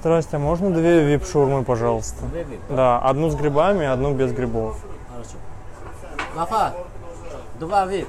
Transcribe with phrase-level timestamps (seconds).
[0.00, 2.24] Здрасте, а можно две вип-шаурмы, пожалуйста?
[2.26, 2.60] Две вип.
[2.70, 4.78] Да, одну с грибами, одну без грибов.
[5.10, 5.36] Хорошо.
[6.34, 6.72] Гафар,
[7.58, 8.08] два вип.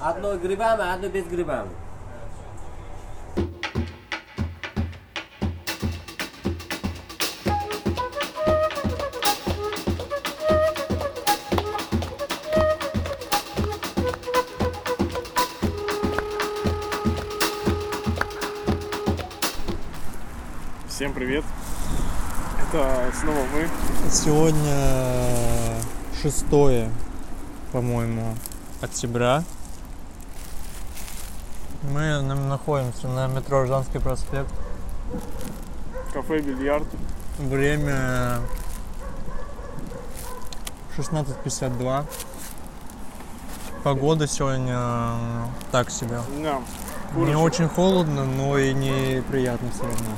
[0.00, 1.68] Одно с грибами, одно без грибами.
[23.20, 23.68] Снова мы.
[24.10, 25.76] Сегодня
[26.22, 26.44] 6,
[27.72, 28.34] по-моему,
[28.80, 29.44] октября.
[31.82, 34.50] Мы на- находимся на метро Жданский проспект.
[36.12, 36.86] Кафе Бильярд.
[37.38, 38.40] Время
[40.96, 42.04] 16.52.
[43.82, 46.20] Погода сегодня м, так себе.
[46.42, 46.60] Да.
[47.16, 50.14] Не очень холодно, но и неприятно все равно.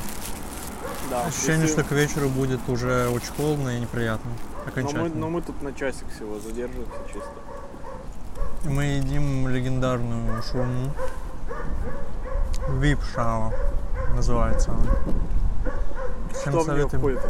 [1.10, 1.26] Да.
[1.26, 4.30] Ощущение, Если- что к вечеру будет уже очень холодно и неприятно.
[4.30, 5.14] но мы, Окончательно.
[5.14, 7.30] но мы тут на часик всего задерживаемся чисто.
[8.64, 10.92] Мы едим легендарную шаурму.
[12.78, 13.52] Вип шао
[14.14, 14.92] называется она.
[16.32, 17.00] Всем Что советуем.
[17.00, 17.20] входит?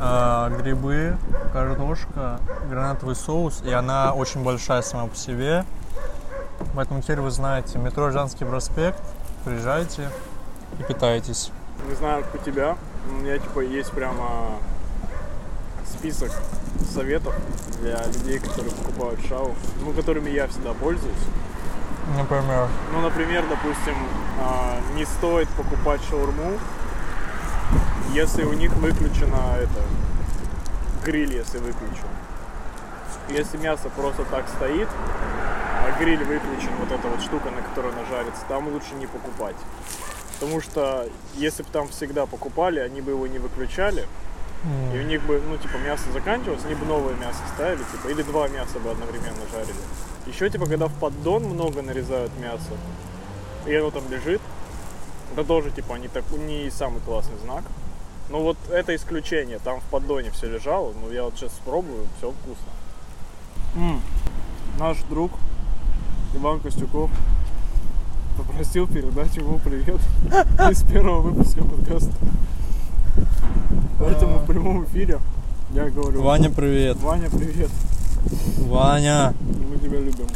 [0.00, 1.16] А, грибы,
[1.52, 5.64] картошка, гранатовый соус, и она очень большая сама по себе.
[6.74, 9.00] Поэтому теперь вы знаете, метро Жанский проспект,
[9.44, 10.10] приезжайте
[10.78, 11.50] и питайтесь.
[11.88, 12.76] Не знаю, как у тебя.
[13.08, 14.58] У меня типа есть прямо
[15.86, 16.30] список
[16.92, 17.34] советов
[17.80, 21.14] для людей, которые покупают шау, ну, которыми я всегда пользуюсь.
[22.16, 23.94] Например, Ну, например, допустим,
[24.40, 26.58] а, не стоит покупать шаурму,
[28.12, 29.82] если у них выключена это
[31.04, 32.08] гриль, если выключен.
[33.28, 34.88] Если мясо просто так стоит,
[35.84, 39.56] а гриль выключен, вот эта вот штука, на которой она жарится, там лучше не покупать.
[40.40, 44.06] Потому что если бы там всегда покупали, они бы его не выключали,
[44.64, 48.08] м, и у них бы, ну, типа, мясо заканчивалось, они бы новое мясо ставили, типа,
[48.08, 49.74] или два мяса бы одновременно жарили.
[50.26, 52.70] Еще, типа, когда в поддон много нарезают мясо,
[53.66, 54.40] и оно там лежит,
[55.32, 57.64] это тоже, типа, не, так, не самый классный знак.
[58.30, 62.30] Но вот это исключение, там в поддоне все лежало, ну, я вот сейчас спробую, все
[62.30, 62.70] вкусно.
[63.76, 64.02] М,
[64.78, 65.32] Наш друг
[66.34, 67.10] Иван Костюков
[68.38, 70.00] попросил передать ему привет
[70.70, 72.12] из первого выпуска подкаста.
[73.98, 75.18] Поэтому в прямом эфире
[75.74, 76.96] я говорю, Ваня, привет.
[76.98, 77.70] Ваня, привет,
[78.58, 79.34] Ваня.
[79.68, 80.28] мы тебя любим.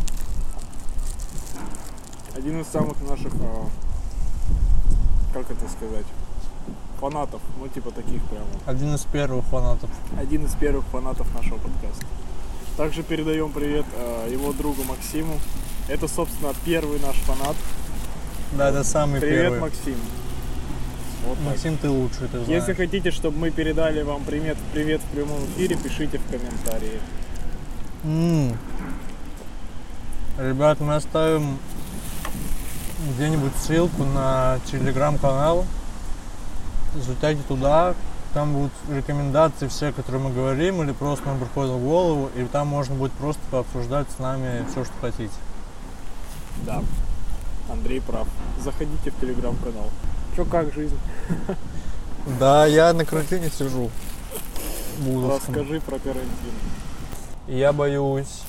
[2.36, 3.68] Один из самых наших, а,
[5.32, 6.06] как это сказать,
[6.98, 8.46] фанатов, ну типа таких прямо.
[8.66, 9.90] Один из первых фанатов.
[10.18, 12.04] Один из первых фанатов нашего подкаста.
[12.76, 15.38] Также передаем привет а, его другу Максиму.
[15.88, 17.54] Это, собственно, первый наш фанат.
[18.56, 19.60] Да, это самый Привет, первый.
[19.60, 19.96] Максим.
[21.26, 21.46] Вот так.
[21.46, 22.48] Максим, ты лучший, ты знаешь.
[22.48, 27.00] Если хотите, чтобы мы передали вам привет, привет в прямом эфире, пишите в комментарии.
[28.04, 28.58] М.
[30.38, 31.58] Ребят, мы оставим
[33.14, 35.64] где-нибудь ссылку на телеграм-канал.
[36.94, 37.94] Залетайте туда,
[38.34, 42.66] там будут рекомендации все, которые мы говорим, или просто нам приходит в голову, и там
[42.66, 45.32] можно будет просто пообсуждать с нами все, что хотите.
[46.66, 46.82] Да,
[47.70, 48.26] Андрей прав.
[48.62, 49.90] Заходите в телеграм-канал.
[50.36, 50.98] Чё, как жизнь?
[52.38, 53.90] Да, я на карантине сижу.
[55.28, 56.52] Расскажи про карантин.
[57.48, 58.42] Я боюсь,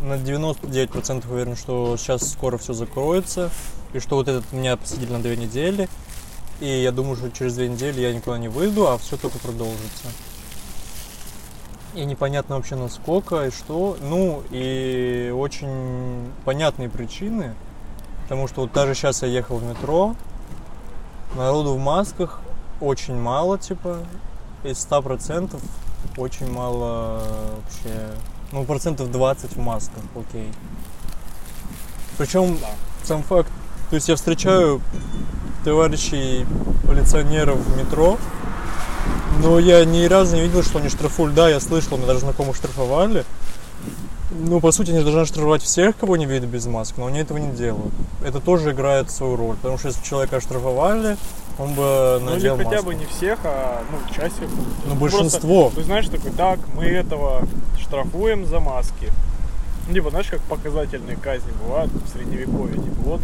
[0.00, 3.50] на 99% уверен, что сейчас скоро все закроется,
[3.92, 5.88] и что вот этот меня посадили на две недели,
[6.60, 10.08] и я думаю, что через две недели я никуда не выйду, а все только продолжится.
[11.94, 13.96] И непонятно вообще насколько и что.
[14.00, 17.54] Ну, и очень понятные причины,
[18.28, 20.14] потому что вот даже сейчас я ехал в метро,
[21.34, 22.40] народу в масках
[22.78, 24.00] очень мало, типа,
[24.64, 25.58] из 100%
[26.18, 27.22] очень мало
[27.56, 28.10] вообще,
[28.52, 30.52] ну, процентов 20 в масках, окей.
[32.18, 32.58] Причем
[33.02, 33.50] сам факт,
[33.88, 34.82] то есть я встречаю
[35.64, 36.44] товарищей
[36.86, 38.18] полиционеров в метро,
[39.42, 41.34] но я ни разу не видел, что они штрафуют.
[41.34, 43.24] Да, я слышал, мы даже знакомых штрафовали.
[44.40, 47.38] Ну, по сути, они должны штрафовать всех, кого не видят без масок, но они этого
[47.38, 47.92] не делают.
[48.24, 51.16] Это тоже играет свою роль, потому что если человека оштрафовали,
[51.58, 52.86] он бы Ну или надел хотя маску.
[52.86, 54.48] бы не всех, а ну, часть их.
[54.86, 55.72] Ну, большинство.
[55.74, 57.42] Ты знаешь, такой, так, мы этого
[57.80, 59.10] штрафуем за маски.
[59.92, 62.74] Типа, знаешь, как показательные казни бывают в средневековье.
[62.74, 63.20] Типа, вот,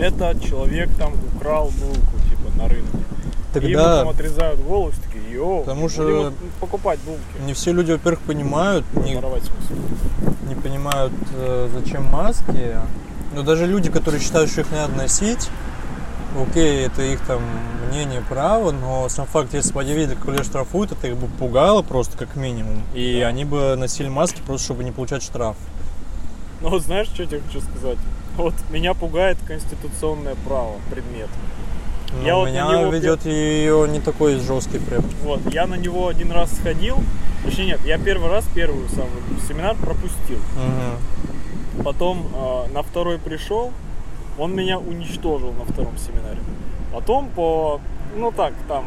[0.00, 2.98] этот человек там украл булку, типа, на рынке.
[3.54, 7.20] И ему Тогда там отрезают все такие, йоу, Потому что- покупать булки.
[7.46, 9.14] не все люди, во-первых, понимают, не,
[10.48, 12.76] не понимают, э, зачем маски.
[13.34, 15.48] Но даже люди, которые считают, что их не надо носить,
[16.40, 17.40] окей, это их там
[17.90, 21.26] мнение, право, но сам факт, если бы они видели, как людей штрафуют, это их бы
[21.38, 22.82] пугало просто как минимум.
[22.94, 25.56] И они бы носили маски просто, чтобы не получать штраф.
[26.60, 27.98] Ну вот знаешь, что я тебе хочу сказать?
[28.36, 31.28] Вот меня пугает конституционное право, предмет.
[32.20, 35.04] Но Я вот на меня него ведет ее не такой жесткий прям.
[35.22, 36.98] Вот, я на него один раз сходил,
[37.44, 40.38] точнее нет, я первый раз первую самую семинар пропустил.
[40.56, 41.84] Мгм.
[41.84, 43.72] Потом э, на второй пришел,
[44.38, 46.38] он меня уничтожил на втором семинаре.
[46.92, 47.80] Потом по,
[48.16, 48.86] ну так, там,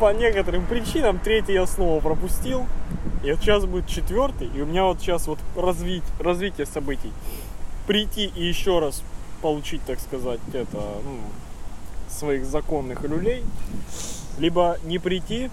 [0.00, 2.66] по некоторым причинам третий я снова пропустил.
[3.22, 7.12] И вот сейчас будет четвертый, и у меня вот сейчас вот развить, развитие событий.
[7.86, 9.02] Прийти и еще раз
[9.40, 11.18] получить, так сказать, это, ну,
[12.14, 13.42] своих законных люлей,
[14.38, 15.50] либо не прийти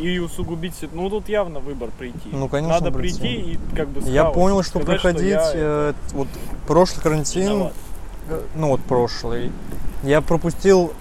[0.00, 2.28] и усугубить, си- ну тут явно выбор прийти.
[2.32, 3.20] Ну, конечно, Надо прийти.
[3.20, 6.26] прийти и как бы Я схавать, понял, что сказать, приходить, я э, вот
[6.66, 7.72] прошлый карантин, виноват.
[8.28, 9.52] э, ну вот прошлый,
[10.02, 10.92] я пропустил,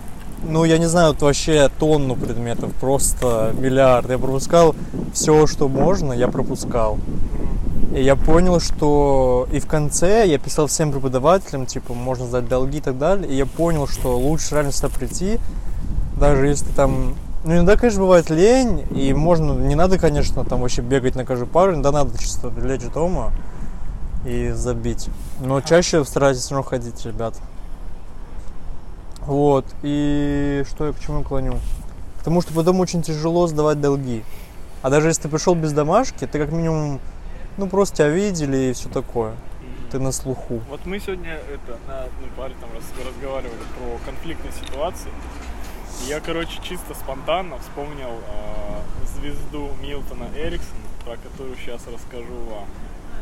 [0.48, 4.10] ну я не знаю, вот вообще тонну предметов, просто миллиард.
[4.12, 4.76] Я пропускал
[5.14, 7.00] все, что можно, я пропускал.
[7.94, 12.82] Я понял, что и в конце я писал всем преподавателям, типа, можно сдать долги и
[12.82, 15.40] так далее, и я понял, что лучше реально сюда прийти,
[16.20, 17.14] даже если там...
[17.44, 21.48] Ну, иногда, конечно, бывает лень, и можно, не надо, конечно, там вообще бегать на каждую
[21.48, 23.32] пару, иногда надо чисто лечь дома
[24.26, 25.10] и забить.
[25.40, 27.36] Но чаще старайтесь все равно ходить, ребят.
[29.28, 31.60] Вот, и что я к чему клоню?
[32.20, 34.24] К тому, что потом очень тяжело сдавать долги.
[34.82, 37.00] А даже если ты пришел без домашки, ты как минимум,
[37.58, 39.36] ну, просто тебя видели и все такое.
[39.92, 40.60] Ты на слуху.
[40.70, 45.12] Вот мы сегодня это на одной паре там раз- разговаривали про конфликтные ситуации.
[46.08, 48.82] Я, короче, чисто спонтанно вспомнил а,
[49.16, 52.66] звезду Милтона Эриксона, про которую сейчас расскажу вам.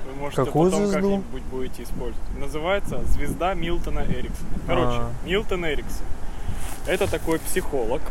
[0.08, 1.10] Вы можете Какую потом звезду?
[1.18, 2.38] как-нибудь будете использовать.
[2.40, 4.50] Называется звезда Милтона Эриксона.
[4.66, 5.12] Короче, А.
[5.26, 6.06] Милтон Эриксон.
[6.88, 8.02] Это такой психолог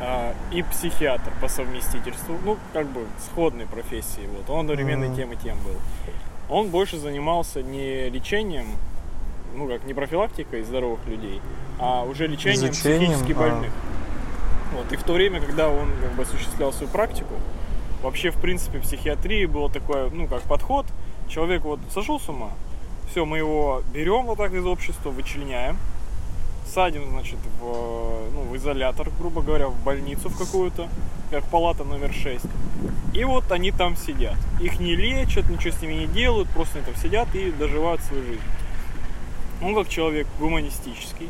[0.00, 2.36] а, и психиатр по совместительству.
[2.44, 4.28] Ну, как бы сходной профессии.
[4.34, 4.48] Вот.
[4.50, 5.16] Он одновременно Мгм.
[5.16, 5.76] тем и тем был.
[6.48, 8.66] Он больше занимался не лечением,
[9.54, 11.40] ну как, не профилактикой здоровых людей,
[11.78, 13.36] а уже лечением Изучением, психически а.
[13.36, 13.72] больных.
[14.74, 14.92] Вот.
[14.92, 17.34] И в то время, когда он как бы осуществлял свою практику,
[18.02, 20.86] вообще, в принципе, в психиатрии был такой, ну, как подход.
[21.28, 22.50] Человек вот сошел с ума,
[23.10, 25.76] все, мы его берем вот так из общества, вычленяем,
[26.70, 27.64] садим, значит, в,
[28.32, 30.88] ну, в изолятор, грубо говоря, в больницу в какую-то,
[31.30, 32.44] как палата номер 6.
[33.14, 34.36] И вот они там сидят.
[34.60, 38.24] Их не лечат, ничего с ними не делают, просто они там сидят и доживают свою
[38.24, 38.42] жизнь.
[39.62, 41.28] Он как человек гуманистический,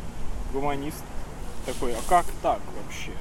[0.53, 1.03] гуманист,
[1.65, 3.11] такой, а как так вообще?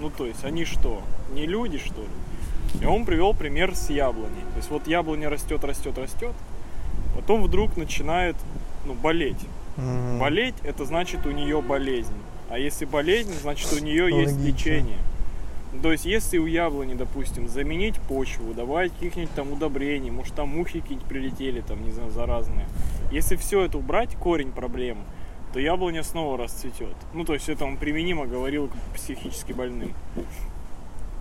[0.00, 1.02] Ну, то есть, они что,
[1.32, 2.80] не люди, что ли?
[2.80, 4.42] И он привел пример с яблоней.
[4.52, 6.32] То есть, вот яблоня растет, растет, растет,
[7.14, 8.36] потом вдруг начинает,
[8.84, 9.46] ну, болеть.
[9.76, 10.18] Мгм.
[10.18, 12.14] Болеть это значит у нее болезнь.
[12.48, 14.46] А если болезнь, значит у нее есть Логично.
[14.46, 14.98] лечение.
[15.82, 20.80] То есть, если у яблони, допустим, заменить почву, добавить каких-нибудь там удобрений, может там мухи
[20.80, 22.66] какие-нибудь прилетели, там, не знаю, заразные.
[23.10, 25.02] Если все это убрать, корень проблемы,
[25.52, 26.94] то яблоня снова расцветет.
[27.12, 29.92] Ну, то есть это он применимо говорил к психически больным.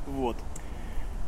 [0.06, 0.38] Вот.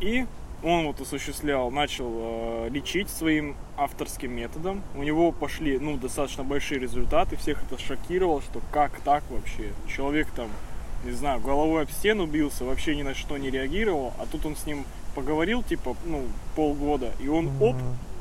[0.00, 0.26] И
[0.62, 4.82] он вот осуществлял, начал э, лечить своим авторским методом.
[4.96, 7.36] У него пошли, ну, достаточно большие результаты.
[7.36, 9.72] Всех это шокировало, что как так вообще?
[9.94, 10.48] Человек там,
[11.04, 14.14] не знаю, головой об стену бился, вообще ни на что не реагировал.
[14.18, 14.84] А тут он с ним
[15.14, 16.22] поговорил, типа, ну,
[16.56, 17.76] полгода, и он, оп,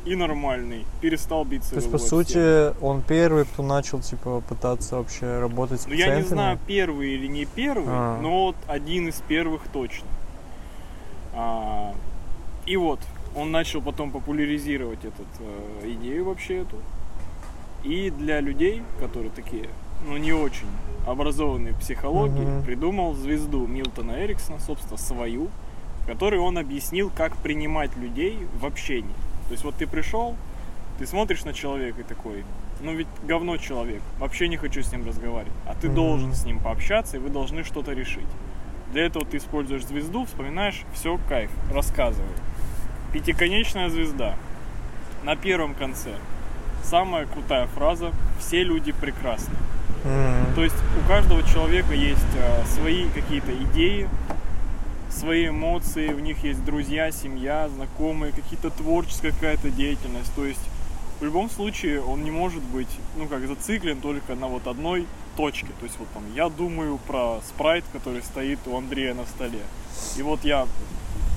[0.06, 0.86] и нормальный.
[1.02, 2.24] Перестал биться То есть, по об стену.
[2.24, 7.16] сути, он первый, кто начал, типа, пытаться вообще работать с Ну, я не знаю, первый
[7.16, 8.20] или не первый, А.
[8.22, 10.08] но вот один из первых точно.
[11.34, 11.94] А,
[12.66, 13.00] и вот,
[13.36, 15.24] он начал потом популяризировать эту
[15.84, 16.78] идею вообще эту.
[17.84, 19.70] И для людей, которые такие,
[20.08, 20.68] ну, не очень
[21.06, 22.64] образованные в психологии, Мгм.
[22.64, 25.50] придумал звезду Милтона Эриксона, собственно, свою,
[26.02, 29.14] в которой он объяснил, как принимать людей в общении.
[29.48, 30.36] То есть вот ты пришел,
[30.98, 32.44] ты смотришь на человека и такой,
[32.82, 35.54] ну ведь говно человек, вообще не хочу с ним разговаривать.
[35.68, 35.96] А ты Мгм.
[35.96, 38.28] должен с ним пообщаться, и вы должны что-то решить.
[38.92, 42.26] Для этого ты используешь звезду, вспоминаешь, все, кайф, рассказывай.
[43.14, 44.36] Пятиконечная звезда.
[45.24, 46.12] На первом конце.
[46.84, 49.56] Самая крутая фраза «Все люди прекрасны».
[50.04, 50.54] Мгм.
[50.56, 54.08] То есть у каждого человека есть э, свои какие-то идеи,
[55.10, 60.34] свои эмоции, у них есть друзья, семья, знакомые, какие-то творческая какая-то деятельность.
[60.36, 60.62] То есть
[61.20, 65.08] в любом случае он не может быть, ну как, зациклен только на вот одной
[65.38, 65.68] точке.
[65.80, 69.62] То есть вот там я думаю про спрайт, который стоит у Андрея на столе.
[70.18, 70.68] И вот я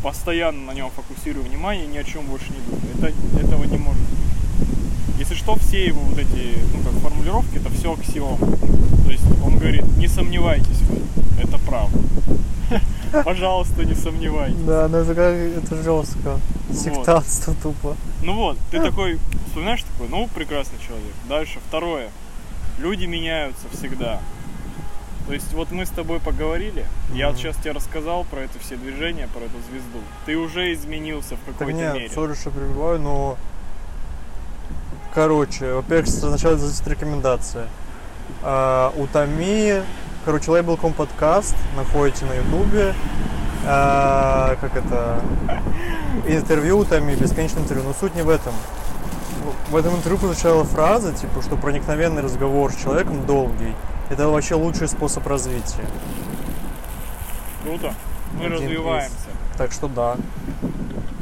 [0.02, 3.12] постоянно на нем фокусирую внимание и ни о чем больше не думаю.
[3.12, 5.19] Это, этого не может быть.
[5.19, 8.57] Если что, все его вот эти, ну как формулировки, это все аксиомы.
[9.05, 11.99] То есть он говорит, не сомневайтесь в этом, это правда.
[13.25, 14.61] Пожалуйста, не сомневайтесь.
[14.61, 16.40] Да, ну это как это жестко.
[16.73, 17.97] Сектантство тупо.
[18.23, 21.12] Ну вот, ты такой, вспоминаешь такой, ну, прекрасный человек.
[21.28, 22.11] Дальше, второе.
[22.78, 24.21] Люди меняются всегда.
[25.28, 28.76] То есть вот мы с тобой поговорили, я вот сейчас тебе рассказал про это все
[28.76, 29.99] движения, про эту звезду.
[30.25, 32.08] Ты уже изменился в какой-то нет, мере.
[32.08, 33.37] сори, что перебиваю, но...
[35.14, 37.66] Короче, во-первых, сначала здесь рекомендация.
[38.42, 39.82] А, у Томи,
[40.25, 42.94] короче, лейбл.ком подкаст находите на ютубе.
[43.66, 45.20] А, как это?
[46.26, 47.85] Интервью у Томи, бесконечное интервью.
[47.87, 48.54] Но суть не в этом.
[49.68, 53.75] В этом интервью прозвучала фраза, типа, что проникновенный разговор с человеком долгий.
[54.11, 55.85] Это вообще лучший способ развития.
[57.62, 57.95] Круто.
[58.35, 58.62] Мы Один из.
[58.62, 59.17] развиваемся.
[59.57, 60.17] Так что да.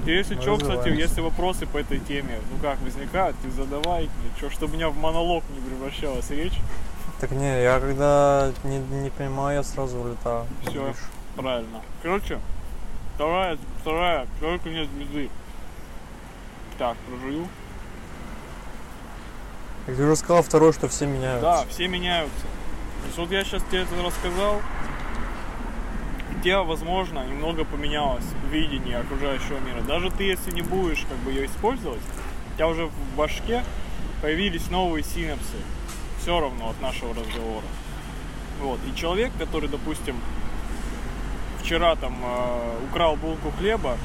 [0.07, 4.09] И если Мы что, кстати, если вопросы по этой теме, ну как возникают, ты задавай,
[4.35, 6.61] ничего, чтобы у меня в монолог не превращалась речь.
[7.21, 10.47] Так не, я когда не, не понимаю, я сразу вылетаю.
[10.69, 10.93] Всё.
[11.35, 11.81] Правильно.
[12.03, 12.39] Короче,
[13.15, 15.29] вторая, вторая, второй конец звезды.
[16.79, 17.49] Так, прожую.
[19.87, 21.41] Как ты уже сказал, второе, что все меняются.
[21.41, 22.47] Да, все меняются.
[23.07, 24.61] Есть вот я сейчас тебе это рассказал,
[26.47, 29.81] тебя, возможно, немного поменялось видение окружающего мира.
[29.81, 32.01] Даже ты, если не будешь как бы ее использовать,
[32.53, 33.65] у тебя уже в башке
[34.23, 35.57] появились новые синапсы.
[36.21, 37.65] Все равно от нашего разговора.
[38.61, 38.79] Вот.
[38.87, 40.17] И человек, который, допустим,
[41.63, 43.99] вчера там э, украл булку хлеба,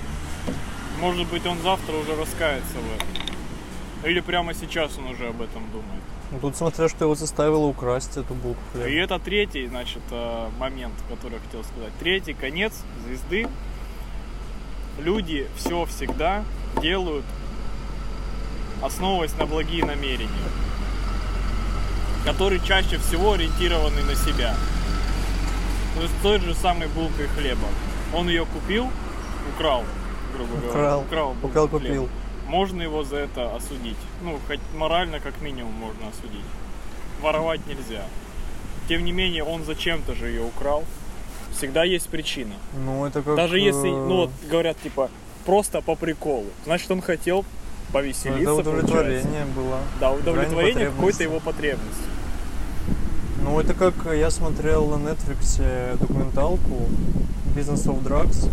[0.99, 4.09] может быть, он завтра уже раскается в этом.
[4.09, 6.03] Или прямо сейчас он уже об этом думает.
[6.31, 8.89] Ну, тут смотря, что его заставило украсть эту булку И хлеба.
[9.15, 11.91] это третий, значит, э, момент, который я хотел сказать.
[11.99, 12.73] Третий конец
[13.05, 13.47] звезды.
[14.99, 16.43] Люди все всегда
[16.81, 17.25] делают,
[18.81, 20.29] основываясь на благие намерения,
[22.25, 24.55] которые чаще всего ориентированы на себя.
[25.95, 27.67] То есть той же самой булкой хлеба.
[28.13, 28.89] Он ее купил,
[29.55, 29.83] украл,
[30.35, 30.69] грубо говоря.
[30.69, 31.01] Украл.
[31.01, 31.79] Украл, Украл, хлеба.
[31.85, 32.09] купил.
[32.47, 33.97] Можно его за это осудить.
[34.21, 36.45] Ну, хоть морально, как минимум, можно осудить.
[37.21, 38.05] Воровать нельзя.
[38.87, 40.83] Тем не менее, он зачем-то же ее украл.
[41.55, 42.53] Всегда есть причина.
[42.85, 43.35] Ну, это как...
[43.35, 45.09] Даже если, э, ну вот, говорят, типа,
[45.45, 46.45] просто по приколу.
[46.65, 48.71] Значит, он хотел ну, повеселиться, это получается.
[48.71, 49.79] удовлетворение было.
[49.99, 52.03] Да, удовлетворение какой-то его потребности.
[53.43, 56.87] Ну, это как я смотрел на Netflix документалку
[57.55, 58.49] Business of Drugs.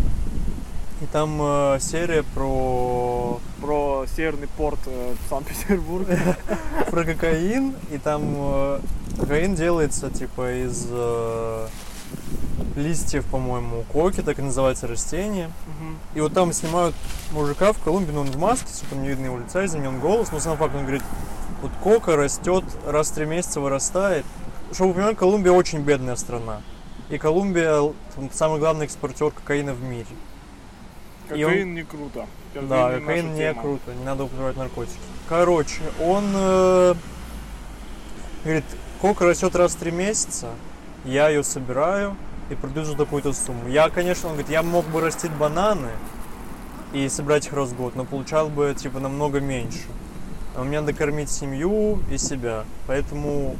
[1.01, 6.17] И там э, серия про, Про северный порт э, Санкт-Петербурга.
[6.91, 7.73] про кокаин.
[7.91, 8.79] И там э,
[9.17, 11.67] кокаин делается типа из э,
[12.75, 15.49] листьев, по-моему, коки, так и называется растение.
[16.15, 16.95] И вот там снимают
[17.31, 20.31] мужика в Колумбии, но он в маске, все там не видно его лица, изменен голос,
[20.31, 21.03] но сам факт, он говорит,
[21.61, 24.25] вот кока растет, раз в три месяца вырастает.
[24.71, 26.61] Чтобы вы понимали, Колумбия очень бедная страна.
[27.09, 27.81] И Колумбия
[28.33, 30.05] самый главный экспортер кокаина в мире.
[31.35, 32.25] И он- Кокаин не круто.
[32.55, 33.61] Да, наша кокаин не тема.
[33.61, 34.97] круто, не надо употреблять наркотики.
[35.27, 36.95] Короче, он э,
[38.43, 38.65] говорит,
[39.01, 40.47] кока растет раз в три месяца,
[41.05, 42.15] я ее собираю
[42.49, 43.67] и продаю за такую-то сумму.
[43.67, 45.89] Я, конечно, он говорит, я мог бы растить бананы
[46.93, 49.85] и собирать их раз в год, но получал бы типа намного меньше.
[50.55, 52.65] А мне надо кормить семью и себя.
[52.87, 53.55] Поэтому,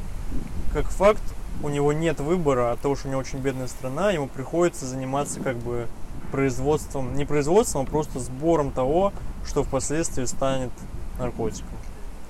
[0.74, 1.22] как факт,
[1.62, 5.40] у него нет выбора от того, что у него очень бедная страна, ему приходится заниматься
[5.40, 5.86] как бы
[6.30, 9.12] производством, не производством, а просто сбором того,
[9.46, 10.70] что впоследствии станет
[11.18, 11.68] наркотиком.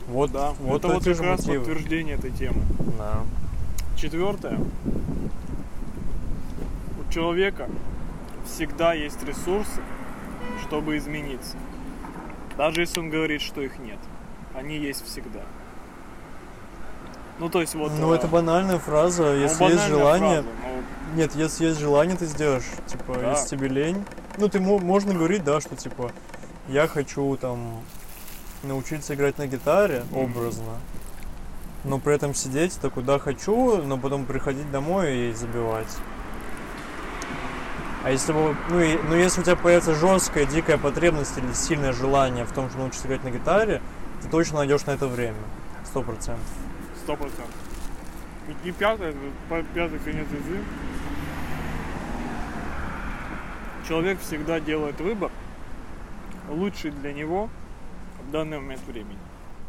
[0.08, 1.64] Вот, Да, вот это вот как раз мотивы.
[1.64, 2.62] подтверждение этой темы.
[2.98, 3.20] Да.
[3.96, 4.58] Четвертое.
[6.98, 7.68] У человека
[8.46, 9.80] всегда есть ресурсы,
[10.66, 11.56] чтобы измениться.
[12.56, 13.98] Даже если он говорит, что их нет.
[14.54, 15.42] Они есть всегда.
[17.40, 17.90] Ну, то есть вот...
[17.98, 19.22] Ну, э, это банальная фраза.
[19.22, 22.66] ну, Если есть желание, фраза, но Нет, если есть желание, ты сделаешь.
[22.86, 23.30] Типа, Да.
[23.30, 24.04] если тебе лень.
[24.36, 26.12] Ну, ты мо- можно говорить, да, что типа
[26.68, 27.80] я хочу там
[28.62, 30.74] научиться играть на гитаре, образно.
[31.82, 35.96] Но при этом сидеть такой, да, хочу, но потом приходить домой и забивать.
[38.04, 41.92] А если бы, ну, и, ну, если у тебя появится жесткая, дикая потребность или сильное
[41.92, 43.80] желание в том, что научиться играть на гитаре,
[44.22, 45.36] ты точно найдешь на это время.
[45.84, 46.44] Сто процентов.
[47.02, 47.54] Сто процентов.
[48.78, 50.58] Пятое, это по- пятый конец звезды.
[53.88, 55.30] Человек всегда делает выбор,
[56.48, 57.48] лучший для него
[58.26, 59.18] в данный момент времени.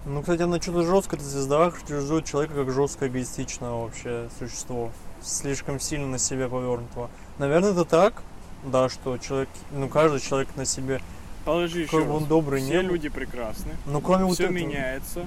[0.06, 4.92] Ну, кстати, она что-то жестко, эта звезда характеризует человека как жестко эгоистичного вообще существо.
[5.22, 7.10] Слишком сильно на себя повернутого.
[7.38, 8.24] Наверное, это так,
[8.64, 11.02] да, что человек, ну, каждый человек на себе,
[11.46, 12.28] Подожди еще он раз.
[12.28, 13.72] добрый Все не люди прекрасны.
[13.86, 14.58] Ну, кроме вот Все этого.
[14.58, 15.26] меняется.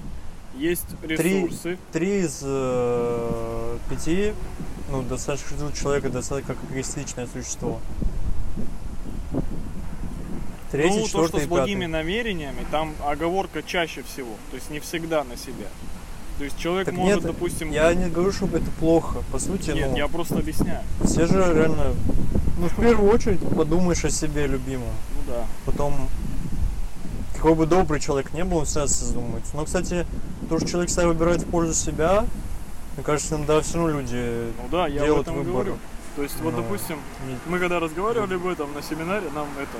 [0.58, 1.78] Есть Три, ресурсы.
[1.92, 4.32] три из э, пяти,
[4.90, 7.80] ну, достаточно человека достаточно как эгоистичное существо.
[10.70, 11.92] Третий, ну, то, что с благими пятый.
[11.92, 14.34] намерениями, там оговорка чаще всего.
[14.50, 15.68] То есть не всегда на себя.
[16.38, 17.70] То есть человек Так может, нет, допустим...
[17.70, 19.22] Я не говорю, что это плохо.
[19.30, 20.80] По сути, Нет, ну, я просто объясняю.
[21.04, 21.94] все же реально,
[22.58, 24.88] ну, в первую очередь подумаешь о себе любимом.
[25.14, 25.44] Ну да.
[25.64, 26.08] Потом,
[27.36, 29.54] какой бы добрый человек не был, он всегда задумается.
[29.54, 30.06] Но, кстати,
[30.44, 32.24] то, что человек всегда выбирает в пользу себя,
[32.96, 35.44] мне кажется, иногда все равно люди Ну да, я об делают выбор.
[35.44, 35.78] говорю.
[36.16, 39.78] То есть, вот, Но допустим, не- мы когда разговаривали об этом на семинаре, нам это...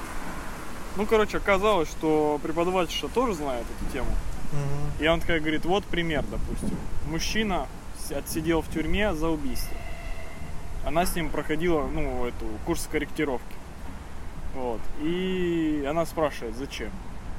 [0.97, 4.09] Ну, короче, оказалось, что преподавательша тоже знает эту тему.
[4.53, 5.05] Мгм.
[5.05, 6.77] И он такая говорит, вот пример, допустим.
[7.09, 7.67] Мужчина
[8.11, 9.77] отсидел в тюрьме за убийство.
[10.87, 13.45] Она с ним проходила, ну, эту, курс корректировки.
[14.55, 14.81] Вот.
[15.01, 16.91] И она спрашивает, зачем?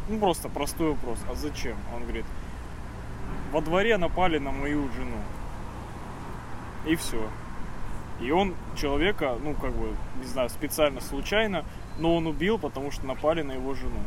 [0.09, 1.75] Ну, просто простой вопрос, а зачем?
[1.95, 2.25] Он говорит,
[3.55, 5.15] во дворе напали на мою жену.
[6.85, 7.25] И все.
[8.19, 11.63] И он человека, ну, как бы, не знаю, специально, случайно,
[11.97, 14.01] но он убил, потому что напали на его жену.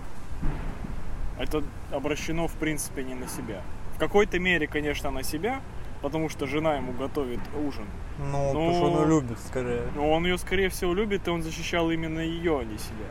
[1.38, 3.62] Это обращено, в принципе, не на себя.
[3.96, 5.62] В какой-то мере, конечно, на себя,
[6.02, 7.86] потому что жена ему готовит ужин.
[8.18, 9.82] Ну, потому что он ее любит, скорее.
[9.94, 13.08] Но он ее, скорее всего, любит, и он защищал именно ее, а не себя.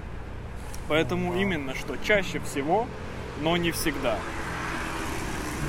[0.88, 1.41] Поэтому Ну да.
[1.41, 2.86] именно что чаще всего,
[3.41, 4.20] но не всегда.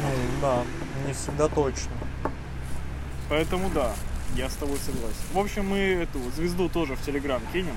[0.02, 0.62] Ну, да,
[1.06, 1.90] не всегда точно.
[3.28, 3.92] Поэтому да,
[4.34, 5.16] я с тобой согласен.
[5.32, 7.74] В общем, мы эту звезду тоже в Телеграм кинем.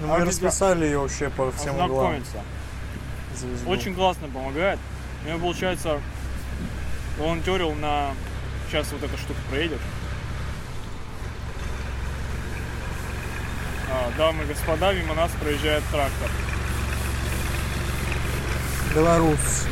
[0.00, 2.22] Ну, А мы где- расписали ее вообще по всем углам.
[3.36, 3.70] Звезду.
[3.70, 4.78] Очень классно помогает.
[5.22, 6.00] У меня получается
[7.18, 8.14] волонтерил на...
[8.68, 9.80] Сейчас вот эта штука проедет.
[13.90, 16.30] А, дамы и господа, мимо нас проезжает трактор.
[18.94, 19.64] Беларусь.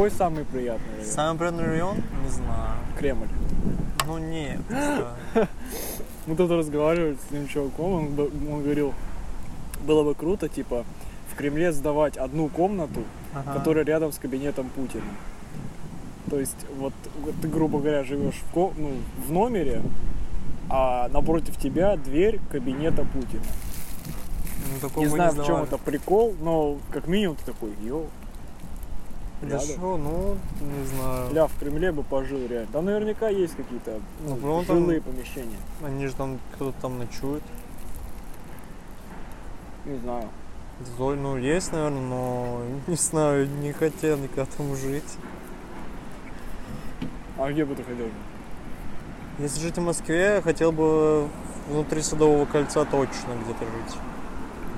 [0.00, 1.04] Какой самый приятный район?
[1.12, 1.96] Самый приятный район?
[2.24, 2.70] Не знаю.
[2.98, 3.28] Кремль.
[4.06, 4.58] Ну нет.
[6.26, 8.94] Мы тут разговаривали с этим чуваком, он, говорил,
[9.86, 10.86] было бы круто, типа,
[11.30, 13.02] в Кремле сдавать одну комнату,
[13.34, 13.52] Ага.
[13.52, 15.04] которая рядом с кабинетом Путина.
[16.30, 16.94] То есть, вот,
[17.42, 18.92] ты, грубо говоря, живешь в, ко- ну,
[19.28, 19.82] в номере,
[20.70, 23.42] а напротив тебя дверь кабинета Путина.
[24.82, 28.06] Ну, Не знаю, в чем это прикол, но как минимум ты такой, йоу,
[29.42, 31.32] Да что, ну, не знаю.
[31.32, 32.68] Ля, в Кремле бы пожил реально.
[32.72, 35.56] Там наверняка есть какие-то ну, Ну, там- жилые помещения.
[35.82, 37.42] Они же там, кто-то там ночует.
[39.86, 40.28] Не знаю.
[40.98, 45.16] Золь, ну, есть, наверное, но не знаю, не хотел никогда там жить.
[47.38, 48.06] А где бы ты хотел?
[49.38, 51.28] Если жить в Москве, я хотел бы
[51.66, 53.98] внутри Садового кольца точно где-то жить.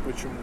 [0.06, 0.34] Почему?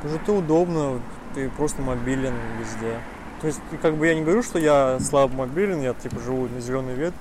[0.00, 1.00] Потому что ты удобно,
[1.34, 2.98] ты просто мобилен везде.
[3.42, 6.60] То есть, как бы я не говорю, что я слабо мобилен, я типа живу на
[6.60, 7.18] зеленой ветке.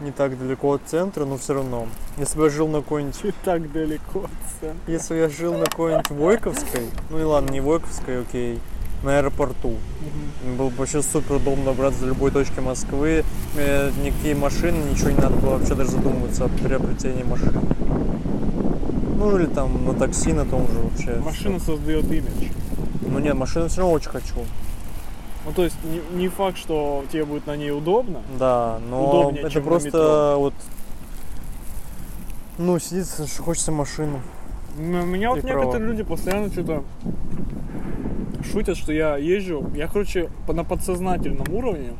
[0.00, 1.86] Не так далеко от центра, но все равно.
[2.18, 4.92] Если бы я жил на какой-нибудь Ты так далеко от центра.
[4.92, 8.58] Если бы я жил на какой-нибудь Войковской, ну и ладно, не Войковской, окей,
[9.04, 9.76] на аэропорту,
[10.58, 13.24] было бы вообще супер удобно добраться до любой точки Москвы,
[13.56, 17.60] э, никакие машины, ничего не надо было вообще даже задумываться о приобретении машины.
[19.16, 21.20] Ну или там на такси на том же вообще.
[21.24, 22.50] Машина создает имидж.
[23.02, 24.36] Ну нет, машину все равно очень хочу.
[25.44, 28.20] Ну, то есть, не, не факт, что тебе будет на ней удобно.
[28.38, 30.54] Да, но Удобнее, это просто вот...
[32.58, 34.20] Ну, сидит, что хочется машину.
[34.76, 35.84] Но меня вот Ты некоторые права.
[35.84, 36.82] люди постоянно что-то
[38.50, 39.70] шутят, что я езжу.
[39.74, 41.92] Я, короче, на подсознательном уровне,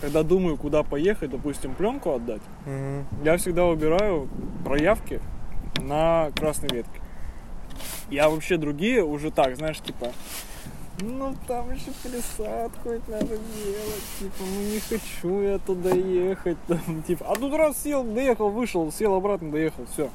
[0.00, 3.04] когда думаю, куда поехать, допустим, пленку отдать, Мгм.
[3.24, 4.28] я всегда выбираю
[4.64, 5.20] проявки
[5.80, 7.00] на красной ветке.
[8.10, 10.12] Я вообще другие уже так, знаешь, типа,
[11.00, 17.26] ну там еще пересадку надо делать, типа, ну не хочу я туда ехать, там, типа,
[17.28, 20.10] а тут раз сел, доехал, вышел, сел обратно, доехал, все.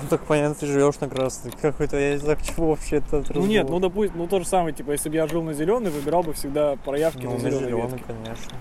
[0.00, 1.52] Ну так понятно, ты живешь на красный.
[1.60, 4.46] Какой-то, я не знаю, к чему вообще это Ну нет, ну допустим, ну то же
[4.46, 7.64] самое, типа, если бы я жил на зеленый, выбирал бы всегда проявки ну, на зеленой
[7.64, 8.04] зеленый, ветке.
[8.06, 8.56] конечно.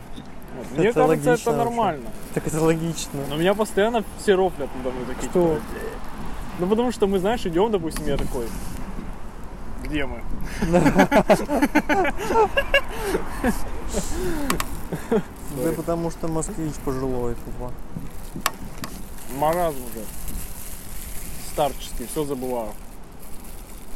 [0.58, 0.78] Вот.
[0.78, 1.64] Мне Это кажется, логично это вообще.
[1.66, 2.10] нормально.
[2.34, 3.20] Так это логично.
[3.30, 5.30] Но меня постоянно все рофлят надо мной такие.
[5.30, 5.56] Что?
[5.56, 5.62] типа,
[6.62, 8.46] Ну потому что мы, знаешь, идем, допустим, я такой.
[9.84, 10.22] Где мы?
[15.58, 17.72] Да потому что москвич пожилой тупо.
[19.38, 20.06] Маразм уже.
[21.52, 22.70] Старческий, все забываю.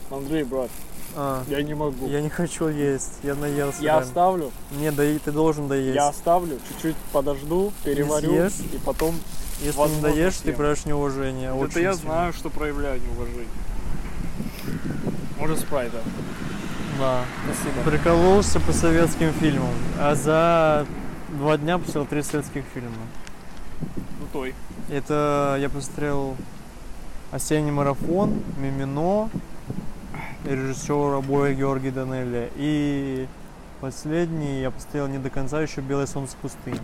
[0.10, 0.70] Андрей, брат,
[1.16, 2.08] А, Я не могу.
[2.08, 3.78] я не хочу есть, я наелся.
[3.82, 4.02] Я реально.
[4.06, 5.96] оставлю, Не, да и ты должен доесть.
[5.96, 9.16] я оставлю, чуть-чуть подожду, переварю и потом.
[9.62, 10.56] Если не доешь, ты съем.
[10.56, 11.50] проявишь неуважение.
[11.50, 12.12] Это очень я сильно.
[12.12, 13.48] знаю, что проявляю неуважение.
[15.38, 16.02] Может спрайта.
[17.00, 17.26] Да.
[17.46, 17.90] Спасибо.
[17.90, 20.86] Прикололся по советским фильмам, а за
[21.30, 22.90] два дня посмотрел три советских фильма.
[24.20, 24.54] Ну той.
[24.90, 26.36] Это я посмотрел
[27.32, 29.30] «Осенний марафон», «Мимино»,
[30.46, 32.52] режиссера Боя Георгий Данелли.
[32.56, 33.28] И
[33.82, 36.80] последний я посмотрел не до конца еще «Белое солнце пустыни».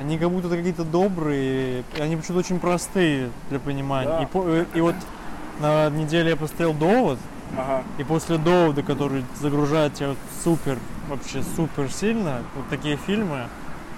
[0.00, 4.08] Они как будто какие-то добрые, они почему-то очень простые для понимания.
[4.08, 4.22] Да.
[4.22, 4.94] И, по- и вот
[5.60, 7.18] на неделе я посмотрел «Довод»,
[7.56, 7.82] Ага.
[7.98, 10.78] и после довода, который загружает тебя вот супер,
[11.08, 13.48] вообще супер сильно, вот такие фильмы,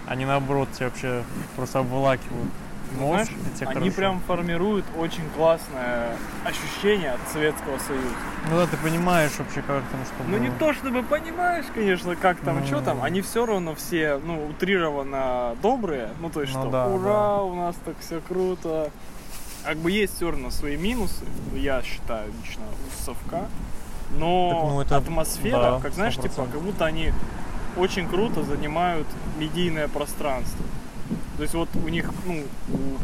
[0.07, 1.22] они наоборот тебя вообще
[1.57, 2.50] просто обволакивают.
[2.98, 3.96] Мозг, знаешь, они хорошо.
[3.96, 8.14] прям формируют очень классное ощущение от Советского Союза.
[8.50, 10.59] Ну да, ты понимаешь вообще, как там что Ну не было.
[10.59, 12.66] то чтобы понимаешь, конечно, как там, Ну.
[12.66, 16.87] что там, они все равно все, ну, утрированно добрые, ну то есть Ну что, да,
[16.87, 18.90] ура, у нас так все круто.
[19.64, 23.48] Как бы есть все равно свои минусы, я считаю лично у совка,
[24.18, 26.52] но Так, ну, это- атмосфера, да, как знаешь, типа, 100%.
[26.52, 27.12] как будто они
[27.76, 29.07] очень круто занимают
[29.38, 30.64] медийное пространство.
[31.36, 32.98] То есть вот у них, ну, у-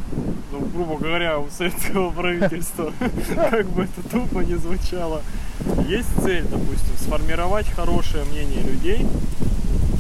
[0.53, 2.93] ну, грубо говоря, у советского правительства,
[3.51, 5.23] как бы это тупо не звучало,
[5.89, 9.07] есть цель, допустим, сформировать хорошее мнение людей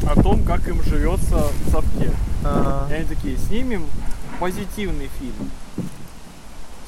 [0.08, 2.10] о том, как им живется в совке.
[2.90, 3.84] И они такие, снимем
[4.38, 5.50] позитивный фильм.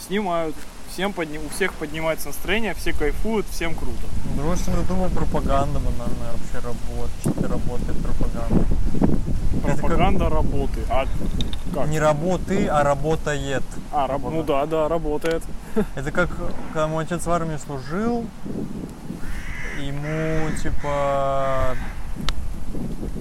[0.07, 0.55] Снимают,
[0.92, 4.07] всем подни- у всех поднимается настроение, все кайфуют, всем круто.
[4.37, 8.64] Другой стороны, думаю, пропаганда банальная вообще работает, что работает пропаганда.
[9.64, 10.81] Это как- Пропаганда работы.
[10.90, 11.07] А
[11.74, 11.88] как?
[11.88, 13.62] Не работы, а работает.
[13.92, 15.42] А, раб- ну да, да, работает.
[15.94, 16.31] Это как,
[16.72, 18.26] когда мой отец в армии служил,
[19.81, 21.76] ему, типа,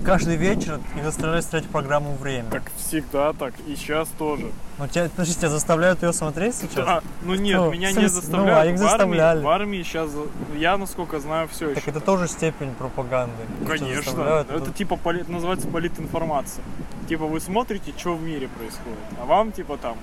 [0.01, 2.49] каждый вечер их заставляют смотреть программу «Время».
[2.49, 4.51] Так всегда так, и сейчас тоже.
[4.77, 6.85] Ну, тебя, подожди, тебя заставляют ее смотреть сейчас?
[6.85, 8.55] Да, ну нет, Ну, меня не заставляют.
[8.55, 9.41] Ну, а их в армии, заставляли.
[9.43, 10.09] в армии сейчас,
[10.57, 11.79] я насколько знаю, все еще.
[11.81, 13.35] Так это тоже степень пропаганды.
[13.67, 16.63] Конечно, это это- типа поли- называется политинформация.
[17.07, 19.97] Типа вы смотрите, что в мире происходит, а вам типа там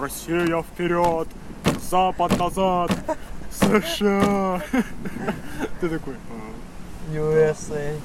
[0.00, 1.28] Россия вперед,
[1.90, 2.90] Запад назад,
[3.52, 4.60] США.
[5.80, 6.14] Ты такой.
[7.10, 7.96] USA.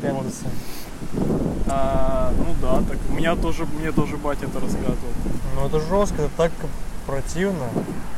[0.00, 0.46] Тенденсы.
[1.68, 5.12] А, ну да, так у меня тоже, мне тоже батя это рассказывал.
[5.54, 6.52] Ну это жестко, это так
[7.06, 7.68] противно.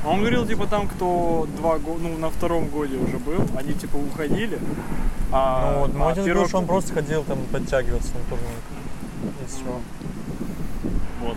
[0.05, 3.73] А Он говорил, типа, там, кто два года, ну, на втором годе уже был, они,
[3.73, 4.59] типа, уходили.
[5.33, 8.63] А, ну вот мой а отец первый- что он просто ходил там подтягиваться на турник.
[9.43, 9.81] И все.
[11.23, 11.37] Вот.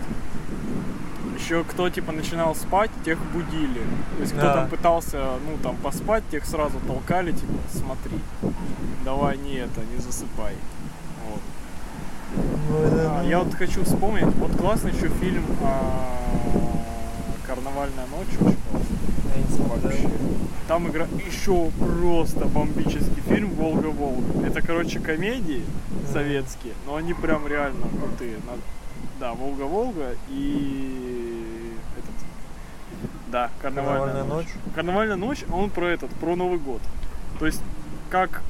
[1.48, 3.80] Еще кто, типа, начинал спать, тех будили.
[4.16, 4.54] То есть, кто Да.
[4.54, 8.18] там пытался, ну, там, поспать, тех сразу толкали, типа, смотри,
[9.02, 10.52] давай не это, не засыпай.
[11.26, 11.40] Вот.
[12.68, 16.04] Ну, это, А, я вот хочу вспомнить, вот классный еще фильм а,
[17.46, 18.52] «Карнавальная ночь»,
[19.40, 20.10] очень вообще.
[20.66, 24.46] Там игра еще просто бомбический фильм Волга-Волга.
[24.46, 25.64] Это, короче, комедии
[26.12, 28.34] советские, но они прям реально крутые.
[28.46, 28.77] На-
[29.18, 32.10] Да, Волга-Волга и этот.
[33.32, 34.46] Да, карнавальная, Карнавальная ночь.
[34.46, 34.74] ночь.
[34.74, 36.80] Карнавальная ночь, он про этот, про Новый год.
[37.38, 37.60] То есть,
[38.10, 38.42] как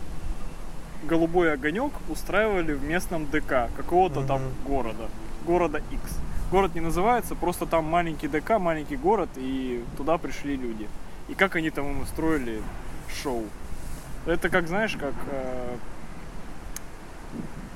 [1.05, 4.51] голубой огонек устраивали в местном ДК какого-то там Мгм.
[4.67, 5.09] города,
[5.47, 6.01] города X.
[6.51, 10.89] Город не называется, просто там маленький ДК, маленький город, и туда пришли люди.
[11.29, 12.63] И как они там им устроили
[13.23, 13.45] шоу.
[14.27, 15.77] Это как, знаешь, как, э,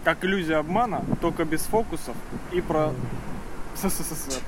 [0.05, 2.17] как иллюзия обмана, только без фокусов
[2.53, 2.93] и про
[3.77, 4.41] СССР.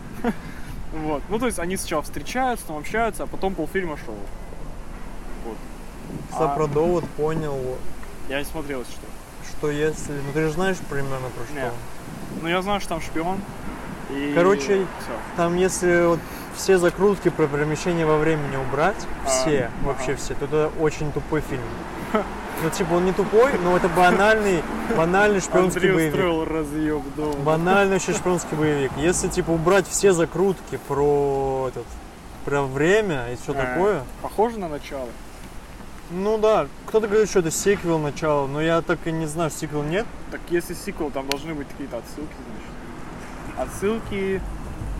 [0.93, 1.23] Вот.
[1.29, 4.17] Ну, то есть они сначала встречаются, там общаются, а потом полфильма шоу.
[5.45, 5.57] Вот.
[6.31, 6.57] Кстати, А-
[7.17, 7.59] понял,
[8.29, 9.07] Я не смотрел, если что.
[9.51, 10.12] что если...
[10.12, 11.55] Ну ты же знаешь примерно про что.
[11.55, 11.71] Не.
[12.43, 13.38] Ну, я знаю, что там шпион.
[14.11, 15.12] И Короче, все.
[15.37, 16.21] Там если вот
[16.55, 19.88] все закрутки про перемещение во времени убрать, А, все, ага.
[19.88, 21.62] вообще все, то это очень тупой фильм.
[22.62, 24.62] Ну, типа, он не тупой, но это банальный,
[24.97, 26.51] банальный шпионский Андрей боевик.
[26.51, 27.35] разъеб дома.
[27.45, 28.93] Банальный вообще шпионский боевик.
[28.97, 31.85] Если, типа, убрать все закрутки про этот,
[32.45, 35.09] про время и все А, такое, Похоже на начало.
[36.11, 39.83] ну да, кто-то говорит, что это сиквел начало, но я так и не знаю, сиквел
[39.83, 40.07] нет.
[40.31, 43.69] Так если сиквел, там должны быть какие-то отсылки, значит.
[43.75, 44.40] Отсылки.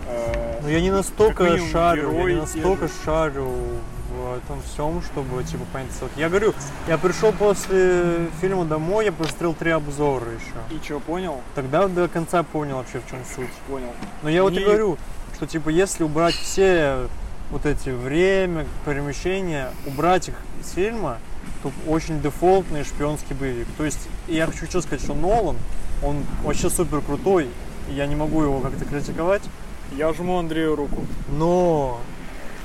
[0.07, 3.49] э, Но я не настолько шарю, я не настолько шарю
[4.15, 6.17] в этом всем, чтобы типа понять ссылки.
[6.19, 6.53] Я говорю,
[6.87, 10.75] я пришел после фильма домой, я посмотрел три обзора еще.
[10.75, 11.41] И что, понял?
[11.55, 13.49] Тогда до конца понял вообще в чем суть.
[13.67, 13.89] Понял.
[14.23, 14.97] Но я вот и Мне- говорю,
[15.35, 17.07] что типа если убрать все
[17.51, 21.17] вот эти время, перемещения, убрать их из фильма,
[21.61, 23.67] то очень дефолтный шпионский боевик.
[23.77, 25.57] То есть я хочу что сказать, что Нолан,
[26.03, 27.49] он вообще супер крутой,
[27.89, 29.43] и я не могу его как-то критиковать,
[29.95, 31.05] Я жму Андрею руку.
[31.29, 31.99] но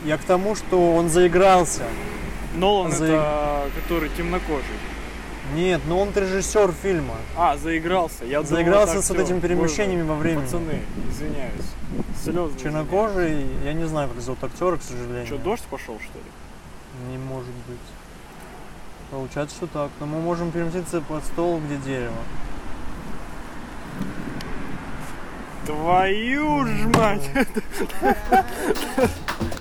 [0.04, 1.84] я к тому, что он заигрался.
[2.56, 4.64] Нолан За- это который темнокожий.
[5.54, 7.16] Нет, но он режиссер фильма.
[7.36, 8.24] А, заигрался.
[8.24, 10.44] Я думал, Заигрался это с этими перемещениями Боже, во времени.
[10.44, 11.66] Пацаны, извиняюсь.
[12.22, 12.58] Слезы.
[12.62, 15.26] Чернокожий, я не знаю, как зовут актера, к сожалению.
[15.26, 17.10] Что, дождь пошел, что ли?
[17.10, 17.78] Не может быть.
[19.10, 19.90] Получается, что так.
[19.98, 22.14] Но мы можем переместиться под стол, где дерево.
[25.66, 27.28] Твою ж мать!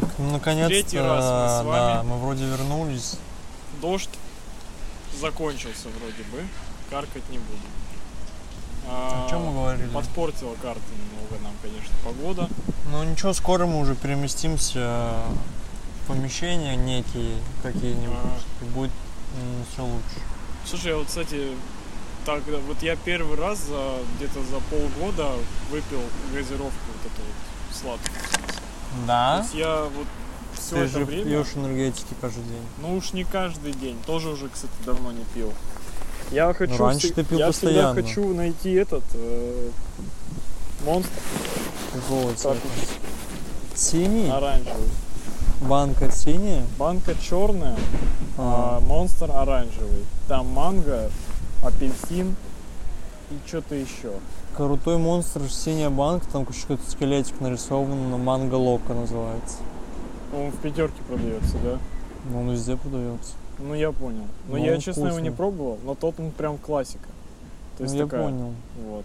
[0.00, 2.08] Так, ну наконец-то, Третий раз мы с да, вами.
[2.08, 3.16] мы вроде вернулись.
[3.82, 4.08] Дождь
[5.20, 6.48] закончился вроде бы.
[6.88, 7.60] Каркать не буду.
[8.88, 9.86] А, О чем мы говорили?
[9.88, 12.48] Подпортила карты немного нам, конечно, погода.
[12.90, 15.12] Ну ничего, скоро мы уже переместимся
[16.02, 18.16] в помещения некие какие-нибудь.
[18.16, 18.62] Ага.
[18.62, 18.92] И будет
[19.74, 20.22] все лучше.
[20.64, 21.48] Слушай, а вот, кстати,
[22.24, 25.32] так, да, вот я первый раз за где-то за полгода
[25.70, 26.00] выпил
[26.32, 28.62] газировку вот эту вот сладкую.
[29.00, 29.38] То Да?
[29.42, 30.06] есть я вот
[30.58, 32.62] все Ты это же время, пьешь энергетики каждый день.
[32.80, 35.52] ну уж не каждый день, тоже уже, кстати, давно не пил.
[36.30, 37.92] Я хочу, Ну, раньше ты пил я постоянно.
[37.94, 39.70] всегда хочу найти этот э,
[40.84, 41.12] монстр
[41.92, 42.60] Какого как цвета?
[43.74, 44.30] Синий?
[44.30, 44.88] оранжевый.
[45.62, 46.64] Банка синяя?
[46.78, 47.76] Банка черная,
[48.38, 50.04] а монстр оранжевый.
[50.28, 51.10] Там манго,
[51.64, 52.34] апельсин
[53.32, 54.12] и что-то еще.
[54.56, 59.56] Крутой монстр, синяя банка, там какой-то скелетик нарисован, но манго лока называется.
[60.34, 61.78] Он в пятерке продается, да?
[62.30, 63.32] Но он везде продается.
[63.58, 64.24] Ну я понял.
[64.48, 67.08] Но Ну, я, он честно, его не пробовал, но тот он прям классика.
[67.78, 68.52] То есть Ну, я такая, понял.
[68.86, 69.04] Вот.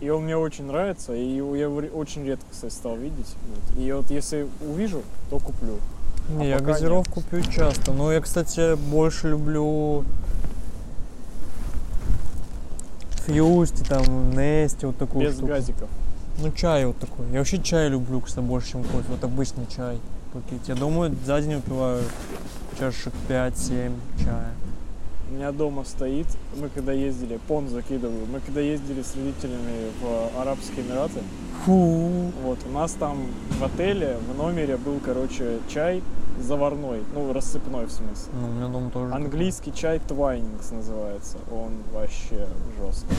[0.00, 3.34] И он мне очень нравится, и его я очень редко, кстати, стал видеть.
[3.48, 3.80] Вот.
[3.82, 5.78] И вот если увижу, то куплю.
[6.28, 7.92] Не, А я газировку пью часто.
[7.92, 10.04] Но я, кстати, больше люблю
[13.26, 15.48] Фьюсти, там, Нести, вот такую без штуку.
[15.48, 15.88] газиков.
[16.38, 17.26] Ну, чай вот такой.
[17.32, 19.04] Я вообще чай люблю, кстати, больше, чем кофе.
[19.08, 19.98] Вот обычный чай
[20.32, 20.66] попить.
[20.68, 22.02] Я думаю, за день выпиваю
[22.78, 24.50] чашек 5-7 чая.
[25.30, 26.26] У меня дома стоит,
[26.60, 31.20] мы когда ездили, пон закидываю, мы когда ездили с родителями в Арабские Эмираты,
[31.64, 32.32] Фу.
[32.42, 33.26] вот, у нас там
[33.58, 36.02] в отеле, в номере был, короче, чай
[36.40, 38.32] заварной, ну, рассыпной в смысле.
[38.40, 39.14] Ну, у меня дома тоже.
[39.14, 41.38] Английский чай Twinings называется.
[41.50, 42.46] Он вообще
[42.78, 43.14] жесткий.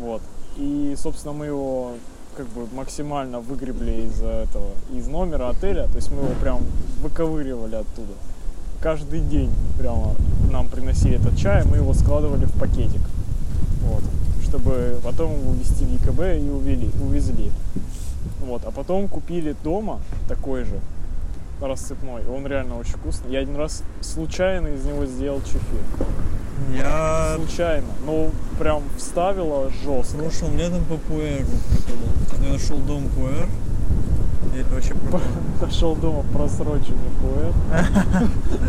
[0.00, 0.22] Вот.
[0.56, 1.92] И, собственно, мы его
[2.36, 5.86] как бы максимально выгребли из этого, из номера отеля.
[5.86, 6.60] То есть мы его прям
[7.00, 8.12] выковыривали оттуда.
[8.80, 10.14] Каждый день прямо
[10.50, 13.00] нам приносили этот чай, мы его складывали в пакетик.
[13.82, 14.02] Вот.
[14.54, 17.50] Чтобы потом его увезти в ЕКБ и увели, увезли.
[18.38, 18.62] Вот.
[18.64, 20.78] А потом купили дома такой же,
[21.60, 22.24] рассыпной.
[22.28, 23.32] Он реально очень вкусный.
[23.32, 25.82] Я один раз случайно из него сделал чефир.
[26.72, 27.88] Я Случайно.
[28.06, 30.18] Ну, прям вставила жестко.
[30.18, 32.46] прошлым летом по Пуэру пропадал.
[32.46, 33.48] Я нашел дом Пуэр.
[34.54, 35.22] И это вообще пропало.
[35.60, 37.52] Нашел дома просроченный пуэр.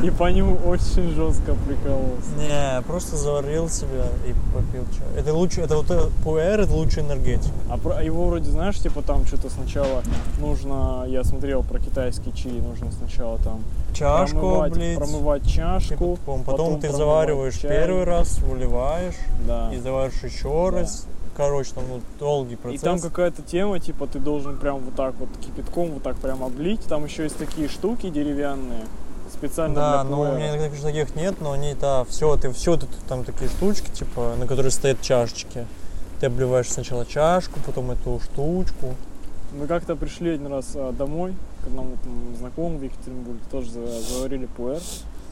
[0.03, 2.29] И по нему очень жестко прикололся.
[2.37, 5.07] Не, просто заварил себя и попил чай.
[5.19, 7.51] Это лучше, это вот э, Пуэр, это лучший энергетик.
[7.69, 10.01] А про- его вроде, знаешь, типа там что-то сначала
[10.39, 13.61] нужно, я смотрел про китайский чай, нужно сначала там
[13.93, 14.97] Чашку промывать, облить.
[14.97, 16.17] промывать чашку.
[16.25, 17.69] Потом, потом ты промывать завариваешь чай.
[17.71, 19.15] первый раз, выливаешь,
[19.47, 19.71] Да.
[19.73, 20.79] и заваришь еще Да.
[20.79, 21.07] раз.
[21.35, 22.81] Короче, там ну, долгий И процесс.
[22.81, 26.81] там какая-то тема, типа ты должен прям вот так вот кипятком вот так прям облить.
[26.85, 28.85] Там еще есть такие штуки деревянные,
[29.33, 30.37] специально Да, для но у пуэра.
[30.37, 34.35] меня конечно, таких нет, но они, да, все, ты все, ты там такие штучки, типа,
[34.39, 35.65] на которые стоят чашечки.
[36.21, 38.95] Ты обливаешь сначала чашку, потом эту штучку.
[39.59, 44.01] Мы как-то пришли один раз а, домой к одному там, знакомому в Екатеринбурге, тоже за-
[44.01, 44.79] заварили пуэр.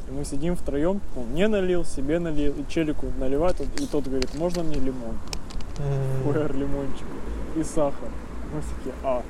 [0.10, 4.34] И мы сидим втроем, он мне налил, себе налил, и челику наливает, и тот говорит,
[4.36, 5.18] можно мне лимон?
[5.80, 7.08] М, Пуэр, лимончик
[7.56, 8.10] и сахар.
[8.54, 9.24] Мы такие, а.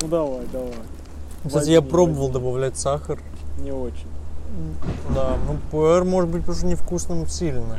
[0.00, 0.72] Ну давай, давай.
[1.46, 3.18] Кстати, я пробовал добавлять сахар.
[3.58, 4.08] Не очень.
[5.14, 7.76] Да, ну пуэр может быть просто невкусным сильно.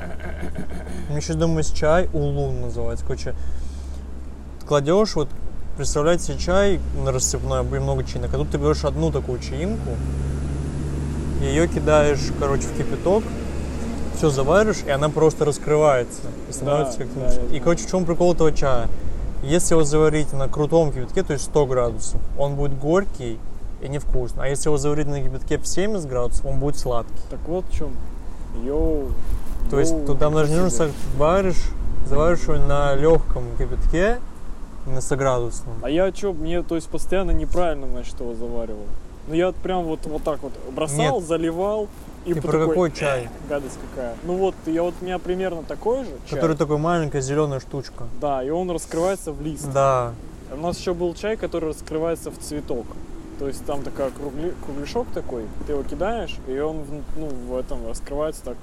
[1.08, 3.06] Меня еще дома есть чай, улун называется.
[3.06, 3.34] Короче,
[4.68, 5.30] кладешь, вот
[5.78, 9.92] представляете себе чай на рассыпной, будет много чаинок, а тут ты берешь одну такую чаинку,
[11.42, 13.24] ее кидаешь, короче, в кипяток,
[14.16, 16.22] все заваришь, и она просто раскрывается.
[16.50, 18.88] И становится Да, как да, я И, короче, в чем прикол этого чая?
[19.44, 23.38] Если его заварить на крутом кипятке, то есть 100 градусов, он будет горький,
[23.82, 24.44] и невкусно.
[24.44, 27.14] А если его заварить на кипятке в 70 градусов, он будет сладкий.
[27.30, 27.92] Так вот в чем.
[28.64, 29.10] Йоу.
[29.70, 31.70] То есть йоу, туда даже не нужно варишь,
[32.08, 34.20] заваришь его на легком кипятке,
[34.86, 35.74] на 100 градусном.
[35.82, 38.86] А я что, мне, то есть, постоянно неправильно, значит, его заваривал.
[39.28, 41.28] Ну, я вот прям вот, вот так вот бросал, Нет.
[41.28, 41.88] заливал.
[42.26, 43.30] И Ты про такой, какой чай?
[43.50, 44.16] Гадость какая.
[44.24, 46.40] Ну вот, я вот, у меня примерно такой же чай.
[46.40, 48.08] Который такой маленькая зеленая штучка.
[48.20, 49.72] Да, и он раскрывается в лист.
[49.72, 50.14] Да.
[50.52, 52.86] У нас еще был чай, который раскрывается в цветок.
[53.40, 57.58] То есть там такая кругли- кругляшок такой, ты его кидаешь, и он в- ну, в
[57.58, 58.58] этом раскрывается так.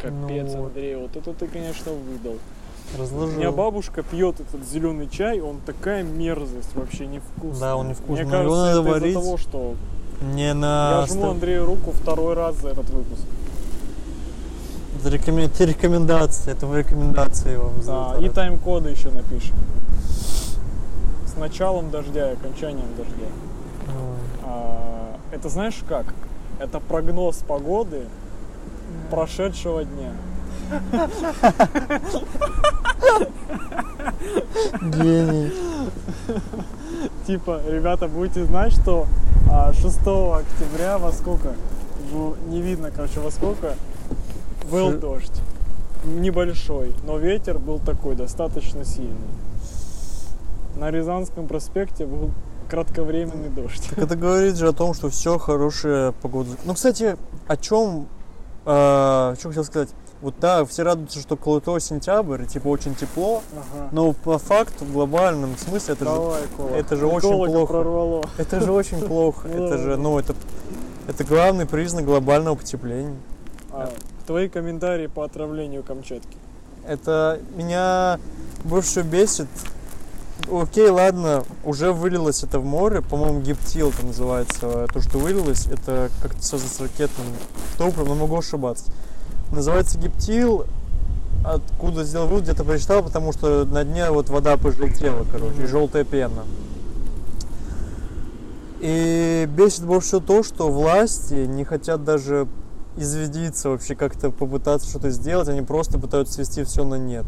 [0.00, 0.66] Капец, Ну.
[0.66, 2.36] Андрей, вот это ты, конечно, выдал.
[2.96, 3.36] У Разложил.
[3.36, 7.60] меня бабушка пьет этот зеленый чай, он такая мерзость, вообще невкусный.
[7.60, 8.24] Да, он невкусный.
[8.24, 9.10] Мне Но его кажется, надо это варить.
[9.10, 9.74] из-за того, что
[10.20, 11.00] Не на...
[11.00, 13.22] я жму Андрею руку второй раз за этот выпуск.
[14.98, 17.72] Это, рекомен- это рекомендации, это в рекомендации вам.
[17.86, 19.56] Да, и тайм-коды еще напишем.
[21.26, 23.28] С началом дождя и окончанием дождя.
[24.42, 26.06] А, это знаешь как?
[26.58, 28.06] Это прогноз погоды
[29.10, 30.12] прошедшего дня.
[34.82, 35.52] Гений.
[37.26, 39.06] Типа, ребята, будете знать, что
[39.50, 41.54] а, 6 октября во сколько?
[42.10, 43.74] В- не видно, короче, во сколько
[44.70, 45.42] был дождь.
[46.04, 49.16] Небольшой, но ветер был такой, достаточно сильный.
[50.76, 52.30] На Рязанском проспекте был
[52.70, 53.82] кратковременный дождь.
[53.90, 56.50] Так это говорит же о том, что все хорошая погода.
[56.64, 57.16] Ну, кстати,
[57.48, 58.06] о чем,
[58.64, 59.88] э, что хотел сказать.
[60.20, 63.88] Вот да, все радуются, что крутой сентябрь, типа очень тепло, Ага.
[63.92, 66.68] но по факту, в глобальном смысле, это же, Давай, Кола.
[66.74, 67.72] это же очень плохо.
[67.72, 68.24] прорвало.
[68.36, 69.46] это же очень плохо.
[69.54, 70.34] Ну Это же, ну, это,
[71.06, 73.14] это главный признак глобального потепления.
[73.70, 73.90] А,
[74.26, 76.36] твои комментарии по отравлению Камчатки.
[76.84, 78.18] Это меня
[78.64, 79.46] больше бесит.
[80.50, 84.86] Окей, ладно, уже вылилось это в море, по-моему, гептил это называется.
[84.92, 87.26] То, что вылилось, это как-то связано с ракетным
[87.76, 88.86] топливом, но могу ошибаться.
[89.52, 90.66] Называется гептил,
[91.44, 96.04] откуда сделал вывод, где-то прочитал, потому что на дне вот вода пожелтела, короче, и желтая
[96.04, 96.44] пена.
[98.80, 102.46] И бесит больше всего то, что власти не хотят даже
[102.96, 107.26] изведиться вообще как-то попытаться что-то сделать, они просто пытаются свести все на нет.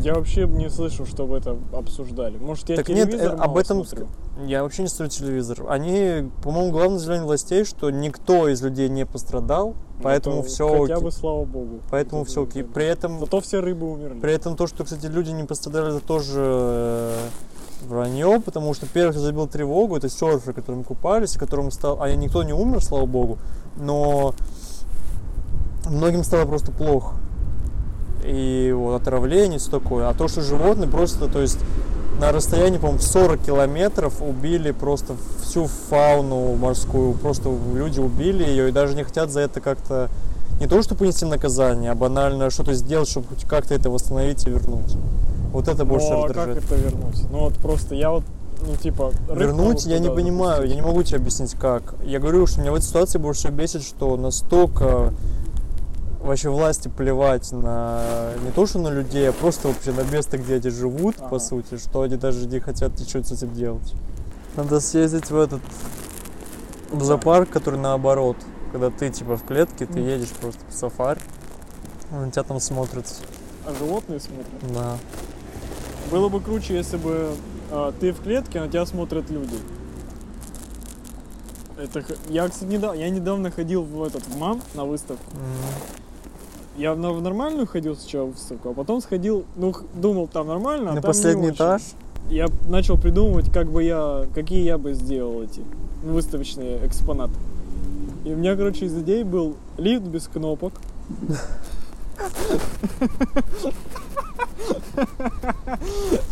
[0.00, 2.38] Я вообще не слышу, чтобы это обсуждали.
[2.38, 4.08] Может, я так нет, телевизор э, мало об этом смотрю?
[4.46, 5.66] я вообще не смотрю телевизор.
[5.68, 10.82] Они, по-моему, главное заявление властей, что никто из людей не пострадал, поэтому Ну, Это все
[10.82, 11.80] Хотя бы слава богу.
[11.90, 12.62] Поэтому Это- все окей.
[12.62, 14.20] При этом, Зато все рыбы умерли.
[14.20, 17.16] при этом то, что, кстати, люди не пострадали, это тоже э,
[17.88, 22.00] вранье, потому что первый, кто забил тревогу, это серферы, которыми купались, которым стал...
[22.00, 23.38] А никто не умер, слава богу,
[23.76, 24.34] но
[25.86, 27.16] многим стало просто плохо.
[28.28, 30.08] И вот отравление, все такое.
[30.08, 31.58] А то, что животные просто, то есть
[32.20, 37.14] на расстоянии, по-моему, в 40 километров убили просто всю фауну морскую.
[37.14, 40.10] Просто люди убили ее и даже не хотят за это как-то
[40.60, 44.50] не то, чтобы понести наказание, а банально что-то сделать, чтобы хоть как-то это восстановить и
[44.50, 44.96] вернуть.
[45.52, 46.64] Вот это больше ну, а как раздражает.
[46.64, 47.30] это вернуть?
[47.30, 48.24] Ну вот просто я вот,
[48.66, 51.94] ну типа, Вернуть я не понимаю, я не могу тебе объяснить как.
[52.04, 55.14] Я говорю, что меня в этой ситуации больше всего бесит, что настолько
[56.28, 60.56] вообще власти плевать на не то, что на людей, а просто вообще на место, где
[60.56, 61.38] они живут, по Ага.
[61.40, 63.94] сути, что они даже не хотят ничего с этим делать.
[64.56, 65.60] Надо съездить в этот
[66.90, 68.36] в зоопарк, который наоборот.
[68.72, 71.18] Когда ты типа в клетке, ты едешь просто в сафарь,
[72.10, 73.06] на тебя там смотрят.
[73.66, 74.72] А животные смотрят.
[74.72, 74.96] Да.
[76.10, 77.30] Было бы круче, если бы
[77.70, 79.56] а, ты в клетке, а на тебя смотрят люди.
[81.78, 85.22] Это, я, кстати, недавно, я недавно ходил в этот в МАМ на выставку.
[85.32, 86.07] М.
[86.78, 90.94] Я на в нормальную ходил сначала выставку, а потом сходил, ну, думал, там нормально, а
[90.94, 91.56] На там не последний очень.
[91.56, 91.82] этаж.
[92.30, 95.64] Я начал придумывать, как бы я, какие я бы сделал эти
[96.04, 97.34] выставочные экспонаты.
[98.24, 100.72] И у меня, короче, из идей был лифт без кнопок.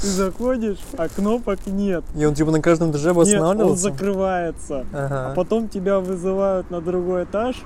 [0.01, 2.05] Ты заходишь, а кнопок нет.
[2.15, 4.87] И он типа на каждом этаже бы Нет, он закрывается.
[4.93, 5.31] Ага.
[5.31, 7.63] А потом тебя вызывают на другой этаж,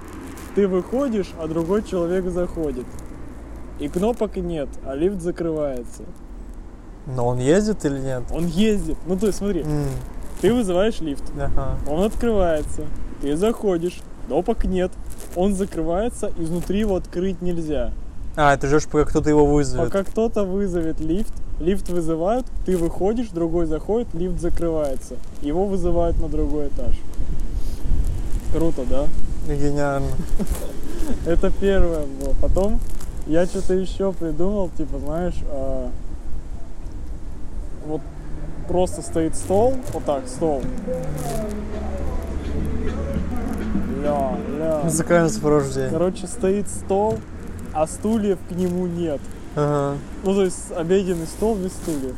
[0.54, 2.86] ты выходишь, а другой человек заходит.
[3.78, 6.02] И кнопок нет, а лифт закрывается.
[7.06, 8.22] Но он ездит или нет?
[8.30, 8.96] Он ездит.
[9.06, 9.86] Ну, то есть, смотри, М,
[10.40, 11.76] ты вызываешь лифт, Ага.
[11.88, 12.82] он открывается,
[13.22, 14.92] ты заходишь, кнопок нет,
[15.34, 17.92] он закрывается, изнутри его открыть нельзя.
[18.36, 19.86] А, ты ждешь, пока кто-то его вызовет.
[19.90, 25.16] Пока кто-то вызовет лифт, лифт вызывают, ты выходишь, другой заходит, лифт закрывается.
[25.42, 26.94] Его вызывают на другой этаж.
[28.54, 29.06] Круто, да?
[29.56, 30.08] Гениально.
[31.26, 32.34] Это первое было.
[32.40, 32.80] Потом
[33.26, 35.90] я что-то еще придумал, типа, знаешь, а,
[37.86, 38.00] вот
[38.68, 40.62] просто стоит стол, вот так, стол.
[44.02, 44.80] Ля, ля.
[44.84, 45.90] Музыкальное сопровождение.
[45.90, 47.18] Короче, стоит стол,
[47.72, 49.20] а стульев к нему нет.
[49.56, 49.98] Ага.
[50.24, 52.14] Ну, то есть обеденный стол без стульев.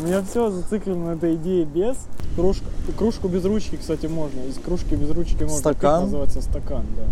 [0.00, 1.96] У меня все зациклено на этой идее без.
[2.36, 2.64] Кружка,
[2.98, 4.40] кружку без ручки, кстати, можно.
[4.40, 5.56] Из кружки без ручки можно.
[5.56, 6.02] Как Стакан?
[6.04, 7.04] называется стакан, да.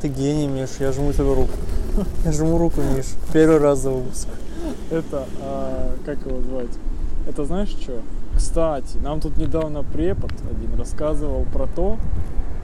[0.00, 1.52] Ты гений, Миш, я жму тебе руку.
[2.24, 3.06] Я жму руку, Миш.
[3.32, 4.28] Первый раз за выпуск.
[4.90, 6.70] Это, а, как его звать?
[7.28, 8.00] Это знаешь что?
[8.36, 11.98] Кстати, нам тут недавно препод один рассказывал про то,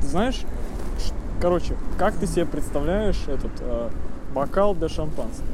[0.01, 0.43] ты знаешь,
[1.41, 3.91] короче, как ты себе представляешь этот а,
[4.35, 5.47] бокал для шампанского?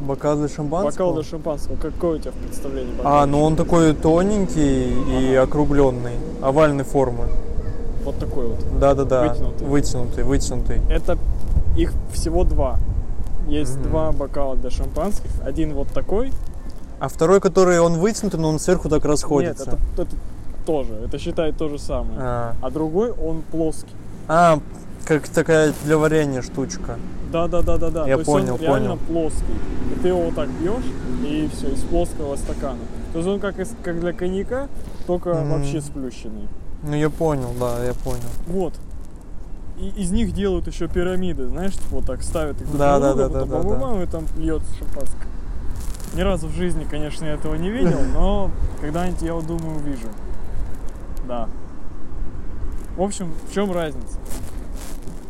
[0.00, 0.90] Бокал для шампанского?
[0.90, 6.14] Бокал для шампанского, какое у тебя в представлении А, ну он такой тоненький и округленный,
[6.42, 7.26] овальной формы.
[8.04, 8.78] Вот такой вот.
[8.78, 9.28] Да-да-да.
[9.28, 9.66] Вытянутый.
[9.66, 10.80] Вытянутый, вытянутый.
[10.90, 11.18] Это
[11.76, 12.78] их всего два.
[13.48, 13.82] Есть Мгм.
[13.90, 15.30] два бокала для шампанских.
[15.44, 16.32] Один вот такой.
[16.98, 19.70] А второй, который он вытянутый, но он сверху так расходится.
[19.72, 20.16] Нет, это, это
[20.66, 20.94] тоже.
[21.04, 22.18] Это считай то же самое.
[22.18, 23.90] А, А другой он плоский.
[24.28, 24.58] а,
[25.06, 26.98] как такая для варенья штучка.
[27.32, 28.06] Да, да, да, да, да.
[28.06, 28.98] Я То есть понял, он реально понял.
[29.06, 29.54] плоский.
[29.94, 30.84] И ты его вот так бьешь,
[31.24, 32.78] и все, из плоского стакана.
[33.12, 34.68] То есть он как, из- как для коньяка,
[35.06, 35.50] только Мгм.
[35.52, 36.48] вообще сплющенный.
[36.82, 38.20] Ну я понял, да, я понял.
[38.48, 38.74] Вот.
[39.78, 43.00] И из них делают еще пирамиды, знаешь, типа вот так ставят их друг Да, на
[43.00, 45.26] да, друга, да, да, да, бам-бам-бам, и там льется шампанское.
[46.14, 48.50] Ни разу в жизни, конечно, я этого не видел, но
[48.80, 50.08] когда-нибудь я вот думаю увижу.
[51.28, 51.48] Да.
[52.96, 54.18] В общем, в чем разница?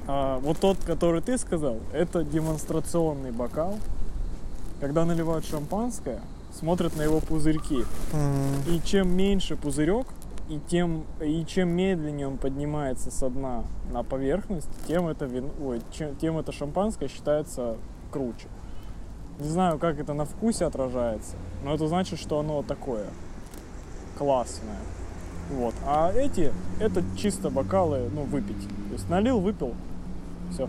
[0.09, 3.77] А, вот тот, который ты сказал, это демонстрационный бокал.
[4.81, 6.21] Когда наливают шампанское,
[6.53, 7.85] смотрят на его пузырьки.
[8.13, 10.07] М, И чем меньше пузырек,
[10.49, 15.81] и тем и чем медленнее он поднимается со дна на поверхность, тем это вин, ой,
[15.93, 17.77] чем, тем это шампанское считается
[18.13, 18.47] круче.
[19.41, 21.35] Не знаю, как это на вкусе отражается,
[21.65, 23.07] но это значит, что оно такое
[24.19, 24.79] классное.
[25.51, 25.75] Вот.
[25.85, 28.69] А эти это чисто бокалы, ну, выпить.
[28.89, 29.75] То есть налил, выпил,
[30.53, 30.68] все.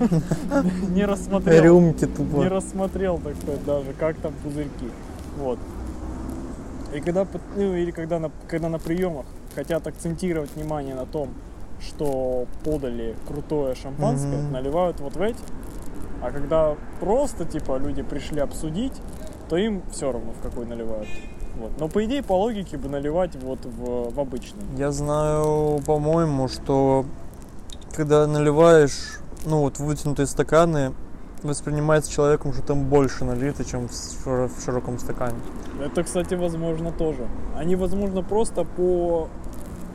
[0.94, 1.62] Не рассмотрел.
[1.64, 2.48] Рюмки Не тупо.
[2.48, 4.90] рассмотрел, так сказать, даже, как там пузырьки.
[5.38, 5.58] Вот.
[6.94, 11.30] И когда, ну, или когда на, когда на приемах хотят акцентировать внимание на том,
[11.80, 14.52] что подали крутое шампанское, Мгм.
[14.52, 15.38] наливают вот в эти.
[16.22, 18.94] А когда просто, типа, люди пришли обсудить,
[19.48, 21.08] то им все равно, в какой наливают.
[21.60, 21.72] Вот.
[21.78, 24.62] Но по идее, по логике бы наливать вот в, в обычный.
[24.76, 27.04] Я знаю, по-моему, что
[27.96, 30.92] когда наливаешь, ну вот вытянутые стаканы,
[31.42, 35.36] воспринимается человеком, что там больше налито, чем в широ- в широком стакане.
[35.82, 37.26] Это, кстати, возможно тоже.
[37.56, 39.28] Они, возможно, просто по...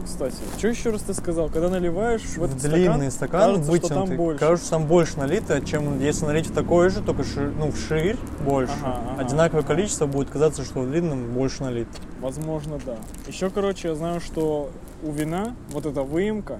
[0.06, 1.50] Кстати, что еще раз ты сказал?
[1.50, 4.40] Когда наливаешь в В этот длинный стакан, кажется, что там вытянутый, больше.
[4.40, 8.74] кажется, там больше налито, чем если налить в такой же, только ши- ну, вширь больше.
[8.84, 9.22] Ага, ага.
[9.22, 11.92] Одинаковое количество будет казаться, что в длинном больше налито.
[12.22, 12.96] Возможно, да.
[13.28, 14.70] Еще, короче, я знаю, что
[15.04, 16.60] у вина вот эта выемка,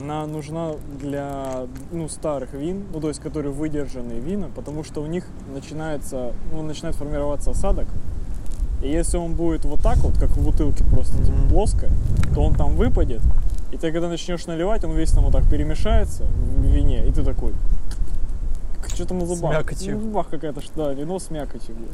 [0.00, 5.06] она нужна для ну, старых вин, ну то есть которые выдержанные вина, потому что у
[5.06, 7.86] них начинается, ну, начинает формироваться осадок.
[8.82, 11.48] И если он будет вот так вот, как в бутылке просто типа Мгм.
[11.50, 11.90] плоская,
[12.34, 13.20] то он там выпадет.
[13.72, 17.22] И ты когда начнешь наливать, он весь там вот так перемешается в вине, и ты
[17.22, 17.52] такой,
[18.94, 19.52] что там на зубах?
[19.52, 19.94] мякотью.
[19.94, 21.74] Ну, в зубах какая-то, что- да, вино с мякотью.
[21.74, 21.90] будет.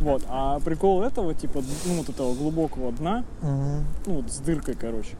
[0.00, 0.22] Вот.
[0.28, 5.16] А прикол этого, типа, ну, вот этого глубокого дна, ну, вот с дыркой, короче,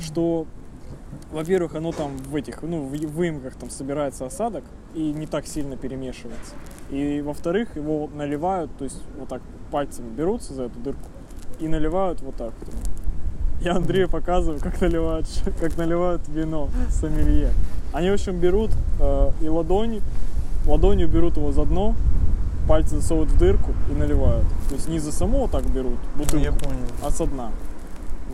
[0.00, 0.46] что,
[1.32, 5.76] во-первых, оно там в этих, ну, в выемках там собирается осадок и не так сильно
[5.76, 6.54] перемешивается.
[6.90, 9.40] И, во-вторых, его наливают, то есть вот так
[9.70, 11.08] пальцами берутся за эту дырку
[11.58, 12.52] и наливают вот так.
[13.60, 15.26] Я Андрею показываю, как наливают,
[15.60, 17.50] как наливают вино сомелье.
[17.92, 20.00] Они, в общем, берут э, и ладонь,
[20.66, 21.94] ладонью берут его за дно,
[22.68, 24.46] пальцы засовывают в дырку и наливают.
[24.68, 26.86] То есть не за само так берут Ну, бутылку, я понял.
[27.04, 27.50] а со дна.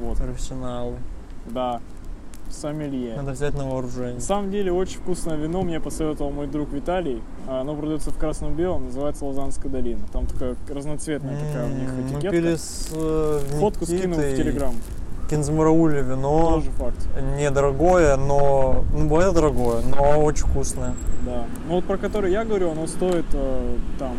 [0.00, 0.94] Вот, Профессионалы.
[1.46, 1.80] да.
[2.52, 3.14] Сомелье.
[3.16, 4.14] Надо взять на вооружение.
[4.14, 7.22] На самом деле очень вкусное вино мне посоветовал мой друг Виталий.
[7.46, 10.00] А, Оно продается в красном белом, называется Лозанская долина.
[10.12, 12.30] Там такая разноцветная такая у них М, Мы этикетка.
[12.30, 14.74] пили с э, Фотку скинул в Телеграм.
[15.30, 16.54] Кинзмараули вино.
[16.54, 17.06] Тоже факт.
[17.38, 18.84] Недорогое, но...
[18.94, 20.94] Ну, бывает дорогое, но очень вкусное.
[21.26, 21.44] Да.
[21.68, 24.16] Ну вот про который я говорю, оно стоит э, там,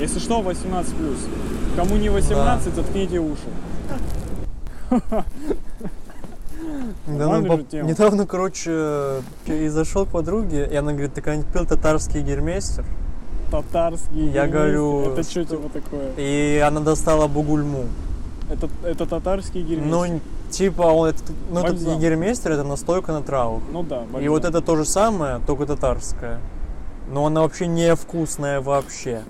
[0.00, 1.18] если что, 18 плюс.
[1.76, 3.38] Кому не 18, заткните уши.
[7.18, 7.88] Да, Нормальная ну, поп- тема.
[7.88, 12.84] Недавно, короче, и зашел к подруге, и она говорит, ты когда-нибудь пил татарский гермейстер?
[13.50, 14.26] Татарский.
[14.30, 14.50] Я гермейстер.
[14.50, 16.12] говорю, Это что что- типа такое?
[16.16, 17.84] И она достала бугульму.
[18.50, 19.90] Это, это татарский гермейстер.
[20.14, 21.18] Ну, типа, он, это,
[21.50, 21.98] ну, этот Бальзам.
[22.00, 23.62] гермейстер это настойка на травах.
[23.72, 24.30] Ну да, И бальзам.
[24.30, 26.38] вот это то же самое, только татарская.
[27.12, 29.22] Но она вообще не вкусная вообще.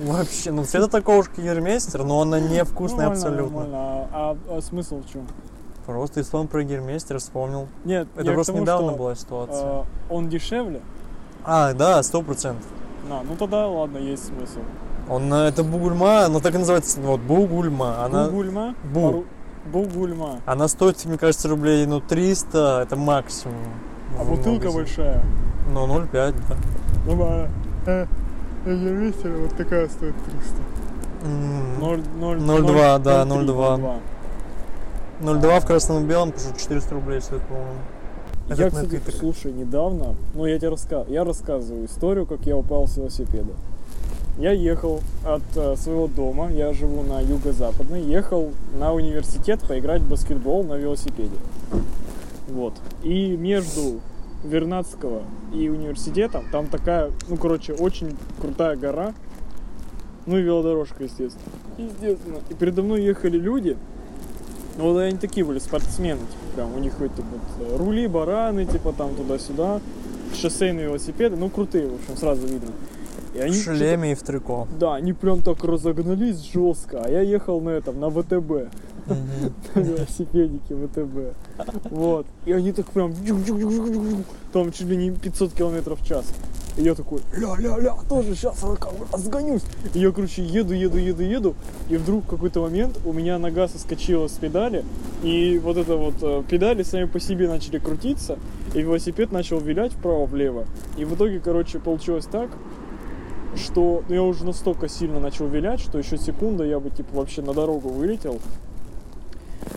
[0.00, 3.60] Вообще, ну цвета такого же, как Гермейстер, но она невкусная Нормально, абсолютно.
[3.60, 3.78] нормально.
[4.12, 5.26] А, а- а смысл в чем?
[5.88, 7.66] Просто если он про Гермейстер вспомнил.
[7.86, 9.66] Нет, Это просто тому, недавно что, была ситуация.
[9.66, 10.82] э, он дешевле.
[11.46, 12.66] А, да, сто процентов.
[13.08, 14.58] На, ну тогда ладно, есть смысл.
[15.08, 18.04] Он, э, это Бугульма, она так и называется, вот, Бугульма.
[18.04, 18.74] Она, Бугульма.
[18.92, 19.24] Бу.
[19.72, 20.40] Бугульма.
[20.44, 23.56] она стоит, мне кажется, рублей, ну, 300, это максимум.
[24.18, 24.74] А в бутылка магазине.
[24.74, 25.22] большая.
[25.72, 26.56] Ну, 0,5, да.
[27.06, 27.48] Нормально.
[27.86, 28.06] Э,
[28.66, 30.56] вот такая стоит 300.
[31.24, 34.00] М, 0, 0, 0,2, да, 0,2.
[35.20, 37.72] 0,2 в красном и белом, потому что 400 рублей стоит, по-моему.
[38.48, 42.96] Я, кстати, слушай, недавно, ну я тебе рассказываю, я рассказываю историю, как я упал с
[42.96, 43.52] велосипеда.
[44.38, 50.08] Я ехал от э, своего дома, я живу на юго-западной, ехал на университет поиграть в
[50.08, 51.36] баскетбол на велосипеде.
[52.48, 52.74] Вот.
[53.02, 54.00] И между
[54.44, 59.12] Вернадского и университетом там такая, ну короче, очень крутая гора.
[60.24, 61.52] Ну и велодорожка, естественно.
[61.76, 62.38] Естественно.
[62.48, 63.76] И передо мной ехали люди,
[64.78, 68.64] ну, вот они такие были, спортсмены, типа, прям, у них эти вот э, рули, бараны,
[68.64, 69.80] типа, там туда-сюда,
[70.34, 72.70] шоссейные велосипеды, ну, крутые, в общем, сразу видно.
[73.34, 74.66] И В они что-то- шлеме и в трико.
[74.78, 78.70] Да, они прям так разогнались жестко, а я ехал на этом, на ВТБ,
[79.74, 81.34] на велосипедике ВТБ.
[81.90, 82.26] Вот.
[82.46, 83.12] И они так прям,
[84.52, 86.26] там чуть ли не 500 километров в час.
[86.78, 88.64] И я такой, ля-ля-ля, тоже сейчас
[89.12, 89.62] разгонюсь.
[89.94, 91.54] И я, короче, еду, еду, еду, еду.
[91.90, 94.84] И вдруг в какой-то момент у меня нога соскочила с педали.
[95.24, 98.38] И вот это вот э, педали сами по себе начали крутиться.
[98.74, 100.66] И велосипед начал вилять вправо-влево.
[100.96, 102.48] И в итоге, короче, получилось так,
[103.56, 107.42] что ну, я уже настолько сильно начал вилять, что еще секунда я бы типа вообще
[107.42, 108.38] на дорогу вылетел.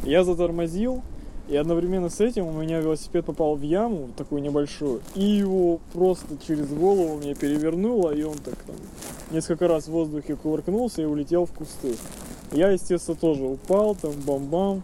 [0.03, 1.01] Я затормозил,
[1.49, 6.37] и одновременно с этим у меня велосипед попал в яму, такую небольшую, и его просто
[6.45, 8.75] через голову мне перевернуло, и он так там
[9.31, 11.95] несколько раз в воздухе кувыркнулся и улетел в кусты.
[12.51, 14.83] Я, естественно, тоже упал, там бам-бам,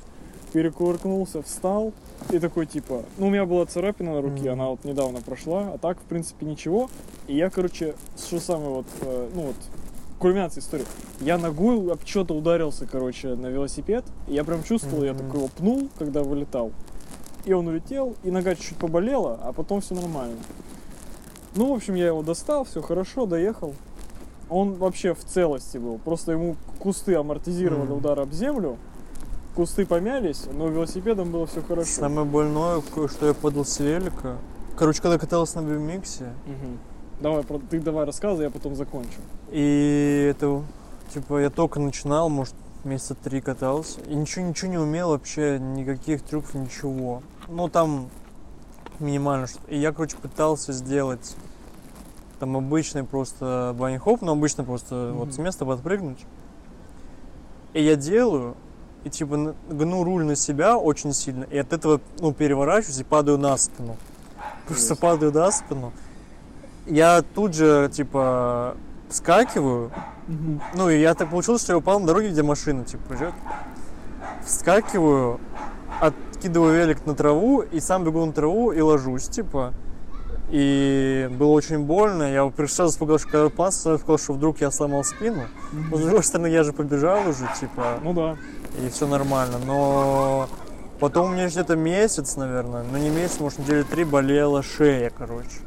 [0.53, 1.93] перекувыркнулся, встал,
[2.31, 4.53] и такой типа, ну у меня была царапина на руке, Мгм.
[4.53, 6.89] она вот недавно прошла, а так в принципе ничего.
[7.27, 9.55] И я, короче, что самое вот, э, ну вот,
[10.19, 10.85] кульминация истории.
[11.19, 14.05] Я ногой об что-то ударился, короче, на велосипед.
[14.27, 15.23] Я прям чувствовал, я Мгм.
[15.25, 16.71] такой его пнул, когда вылетал.
[17.45, 20.37] И он улетел, и нога чуть-чуть поболела, а потом все нормально.
[21.55, 23.73] Ну, в общем, я его достал, все хорошо, доехал.
[24.49, 25.97] Он вообще в целости был.
[25.97, 27.97] Просто ему кусты амортизировали Мгм.
[27.97, 28.77] удар об землю.
[29.55, 31.89] Кусты помялись, но велосипедом было все хорошо.
[31.91, 34.37] Самое больное, что я падал с велика.
[34.77, 36.77] Короче, когда катался на BMX, Мгм.
[37.19, 39.19] Давай, ты давай рассказывай, я потом закончу.
[39.51, 40.63] и это,
[41.13, 42.53] типа, я только начинал, может,
[42.83, 47.23] месяца три катался, и ничего, ничего не умел вообще, никаких трюков, ничего.
[47.47, 48.09] Ну, там
[48.99, 51.35] минимально что И я, короче, пытался сделать
[52.39, 56.23] там обычный просто банни-хоп, но обычно просто вот с места подпрыгнуть.
[57.73, 58.55] И я делаю,
[59.03, 63.37] и типа гну руль на себя очень сильно, и от этого, ну, переворачиваюсь и падаю
[63.37, 63.97] на спину.
[64.67, 65.93] Просто падаю на спину.
[66.87, 68.75] Я тут же, типа,
[69.09, 69.91] вскакиваю,
[70.73, 73.33] ну, и я так получилось, что я упал на дороге, где машина, типа, проезжает.
[74.45, 75.39] Вскакиваю,
[75.99, 79.73] откидываю велик на траву, и сам бегу на траву и ложусь, типа.
[80.49, 82.23] И было очень больно.
[82.23, 85.43] Я сразу испугался, что когда сразу сказал, что вдруг я сломал спину.
[85.73, 88.37] Но с другой стороны, я же побежал уже, типа, Ну да.
[88.81, 89.57] и все нормально.
[89.65, 90.47] Но
[91.01, 95.59] потом у меня где-то месяц, наверное, ну не месяц, может, недели три болела шея, короче.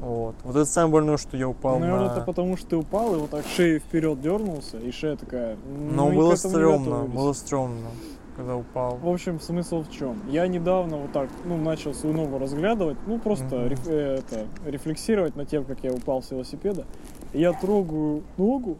[0.00, 0.34] Вот.
[0.44, 2.12] Вот это самое больное, что я упал Наверное, на...
[2.12, 5.56] это потому, что ты упал и вот так шеей вперед дернулся, и шея такая.
[5.66, 7.14] Но «Ну, и было стрёмно, готовились».
[7.14, 7.88] было стрёмно,
[8.36, 8.96] когда упал.
[8.96, 10.20] В общем, смысл в чем?
[10.28, 13.68] Я недавно вот так, ну, начал свою ногу разглядывать, ну, просто Мгм.
[13.68, 16.84] реф- э, это, рефлексировать над тем, как я упал с велосипеда.
[17.32, 18.76] И я трогаю ногу,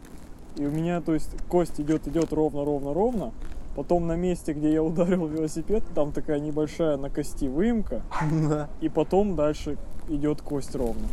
[0.56, 3.32] и у меня, то есть, кость идет, идет ровно, ровно, ровно.
[3.76, 8.00] Потом на месте, где я ударил велосипед, там такая небольшая на кости выемка,
[8.48, 8.68] Да.
[8.80, 9.76] и потом дальше
[10.08, 11.06] идет кость ровно.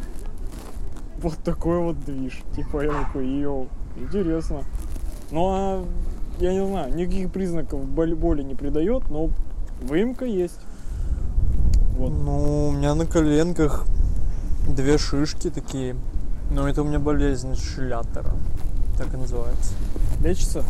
[1.22, 2.42] Вот такой вот движ.
[2.56, 4.64] Типа я такой, йоу, интересно.
[5.32, 5.86] Ну а
[6.40, 9.30] я не знаю, никаких признаков боли, не придает, но
[9.82, 10.60] выемка есть.
[11.98, 12.12] Вот.
[12.12, 13.86] Ну, у меня на коленках
[14.68, 15.96] две шишки такие.
[16.50, 18.32] Но это у меня болезнь шиллятора.
[18.98, 19.74] Так и называется.
[20.24, 20.64] Лечится?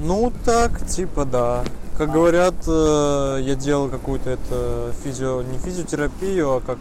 [0.00, 1.62] Ну, так, типа, да.
[1.98, 5.42] Как говорят, э, я делал какую-то это физио...
[5.42, 6.78] Не физиотерапию, а как...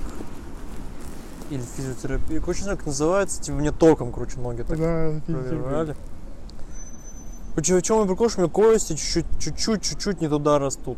[1.49, 2.39] Или физиотерапию.
[2.39, 3.41] Короче, не знаю, как называется.
[3.41, 5.95] Типа, мне током, короче, ноги так проверяли.
[7.55, 10.97] Короче, в чем я прикол, что у меня кости чуть-чуть, чуть-чуть, чуть-чуть не туда растут.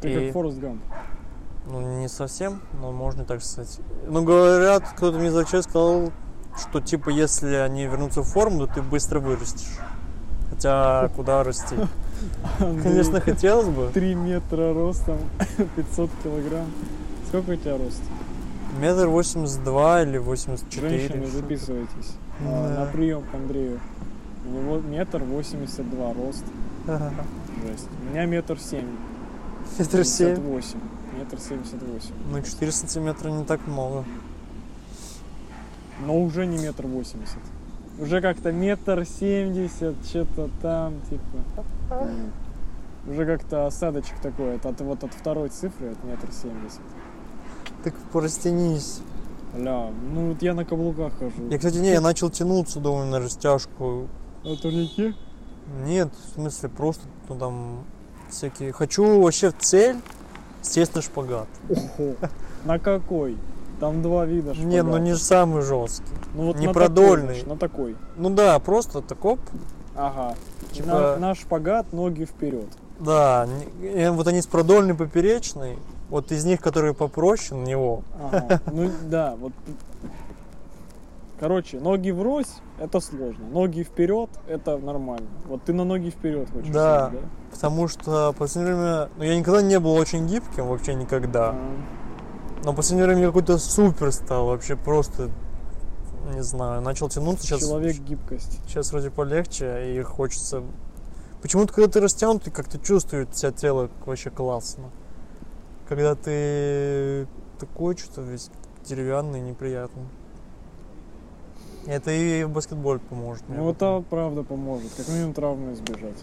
[0.00, 0.82] Ты И- как Форест Гамп.
[1.70, 3.78] Ну, не совсем, но можно так сказать.
[4.08, 6.10] Но говорят, кто-то мне за сказал,
[6.58, 9.78] что типа если они вернутся в форму, то ты быстро вырастешь.
[10.60, 11.74] Хотя куда расти?
[12.58, 13.90] Конечно, хотелось бы.
[13.94, 15.16] 3 метра ростом,
[15.76, 16.66] 500 килограмм.
[17.28, 18.02] Сколько у тебя рост?
[18.78, 20.98] Метр восемьдесят два или восемьдесят четыре.
[21.08, 22.12] Женщины, записывайтесь.
[22.46, 22.80] А, Да.
[22.84, 23.80] На прием к Андрею.
[24.46, 26.44] У него метр восемьдесят два рост.
[26.86, 27.88] Жесть.
[28.02, 28.86] У меня метр семь.
[29.78, 30.36] Метр семь.
[30.42, 30.78] восемь.
[31.18, 32.14] Метр семьдесят восемь.
[32.30, 34.04] Ну, 4 сантиметра не так много.
[36.06, 37.38] Но уже не метр восемьдесят.
[38.00, 42.08] Уже как-то метр семьдесят, что-то там, типа.
[43.06, 46.80] Уже как-то осадочек такой, от, от- вот от второй цифры, от метр семьдесят.
[47.84, 49.00] Так порастянись.
[49.56, 51.48] Ля, ну вот я на каблуках хожу.
[51.50, 54.06] Я, кстати, не, я начал тянуться, думаю, на растяжку.
[54.44, 55.14] На турнике?
[55.84, 57.84] Нет, в смысле, просто, ну, там,
[58.30, 58.72] всякие...
[58.72, 59.96] Хочу вообще в цель,
[60.62, 61.48] естественно, шпагат.
[61.68, 62.14] Ого.
[62.64, 63.36] На какой?
[63.80, 64.98] Там два вида Не, ну шпагата.
[65.00, 66.12] не самый жесткий.
[66.34, 67.40] Ну вот не на продольный.
[67.40, 67.96] Такой, на такой.
[68.16, 69.40] Ну да, просто так оп.
[69.96, 70.34] Ага.
[70.72, 72.68] Типа- На, на шпагат ноги вперед.
[73.00, 73.48] Да,
[73.82, 75.78] э, вот они с продольной поперечной.
[76.10, 78.02] Вот из них, которые попроще, на него.
[78.20, 78.60] Ага.
[78.70, 79.52] Ну да, вот.
[81.38, 83.46] Короче, ноги врозь это сложно.
[83.50, 85.26] Ноги вперед это нормально.
[85.46, 86.68] Вот ты на ноги вперед хочешь.
[86.70, 87.10] Да.
[87.10, 89.08] сесть, Потому что в последнее время...
[89.16, 91.50] Ну, я никогда не был очень гибким, вообще никогда.
[91.54, 91.56] А,
[92.64, 95.30] Но в последнее время какой-то супер стал, вообще просто...
[96.34, 97.46] Не знаю, начал тянуться.
[97.46, 98.60] Сейчас, Человек гибкость.
[98.66, 100.62] сейчас вроде полегче, и хочется...
[101.42, 104.90] Почему-то, когда ты растянутый, как-то чувствует себя тело вообще классно.
[105.88, 107.26] Когда ты
[107.58, 108.50] такой, что-то весь
[108.84, 110.04] деревянный, неприятный.
[111.86, 113.42] Это и в баскетболе поможет.
[113.48, 114.00] Ну потом.
[114.00, 114.90] это правда поможет.
[114.96, 116.18] Как минимум травмы избежать.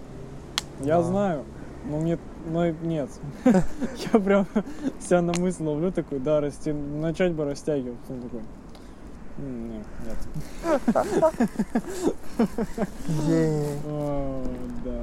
[0.81, 1.03] Я Да.
[1.03, 1.43] знаю,
[1.89, 2.17] но мне
[2.49, 3.09] но нет.
[3.45, 4.47] Я прям
[4.99, 7.97] себя на мысль ловлю такой, да, расти, начать бы растягивать.
[7.99, 8.41] Потом такой.
[9.39, 9.83] «М, не,
[13.27, 13.67] Нет.
[14.83, 15.01] Да.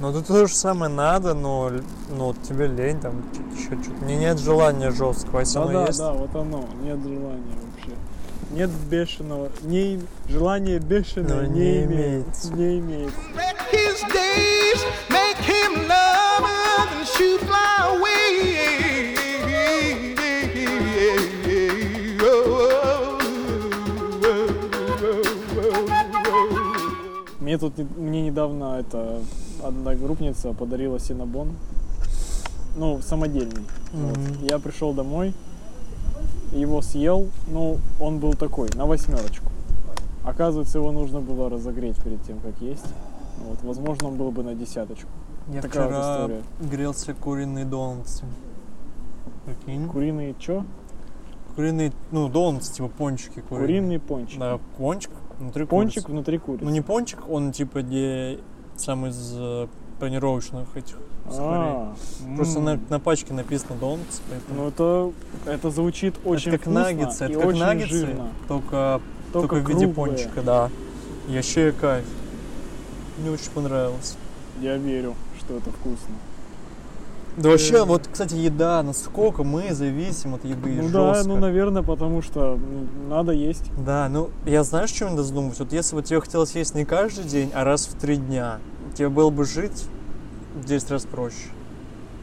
[0.00, 1.70] Ну, тут то же самое надо, но,
[2.16, 3.22] ну, тебе лень, там,
[3.54, 4.04] еще что-то.
[4.04, 5.98] Мне нет желания жесткого, если Да, оно да, есть.
[5.98, 6.64] да, вот оно.
[6.82, 7.96] Нет желания вообще.
[8.50, 9.50] Нет бешеного.
[9.62, 12.44] Не, желание бешеное Но не, не имеет.
[12.52, 13.12] Не имеет.
[27.40, 29.20] Мне тут не- мне недавно это
[29.62, 31.50] одна группница подарила синабон.
[32.76, 33.64] Ну, самодельный.
[33.92, 34.16] Вот.
[34.16, 34.46] Мгм.
[34.48, 35.34] Я пришел домой,
[36.52, 39.50] его съел, ну, он был такой, на восьмерочку.
[40.24, 42.86] Оказывается, его нужно было разогреть перед тем, как есть.
[43.48, 45.08] Вот, возможно, он был бы на десяточку.
[45.52, 46.42] Я Такая вот вчера история.
[46.60, 48.24] грелся куриные донцы.
[49.44, 49.88] Прикинь?
[49.88, 50.64] Куриный чё?
[51.56, 53.66] Куриные, ну, донцы, типа пончики куриные.
[53.66, 54.38] Куриный пончик.
[54.38, 56.12] Да, пончик внутри Пончик курицы.
[56.12, 56.64] внутри курицы.
[56.64, 58.38] Ну, не пончик, он типа не
[58.76, 59.66] сам из э,
[59.98, 60.96] панировочных этих
[61.28, 61.72] сухарей.
[61.74, 61.94] А,
[62.36, 62.64] Просто м.
[62.64, 64.62] на, на пачке написано донцы, поэтому...
[64.62, 65.12] Ну это,
[65.46, 68.28] это звучит очень это как вкусно наггетсы, это как очень наггетсы, жирно.
[68.48, 69.00] только,
[69.32, 70.70] только, Только в виде пончика, да.
[71.28, 72.04] И вообще кайф.
[73.18, 74.16] Мне очень понравилось.
[74.60, 76.14] Я верю, что это вкусно.
[77.36, 77.84] Да вообще, Э.
[77.84, 81.28] вот, кстати, еда, насколько мы зависим от еды ну да, жестко.
[81.30, 83.70] ну наверное, потому что ну, надо есть.
[83.86, 85.58] Да, ну я знаешь, что надо задумать?
[85.58, 88.58] Вот если бы тебе хотелось есть не каждый день, а раз в три дня,
[88.94, 89.84] тебе было бы жить
[90.54, 91.48] в 10 раз проще.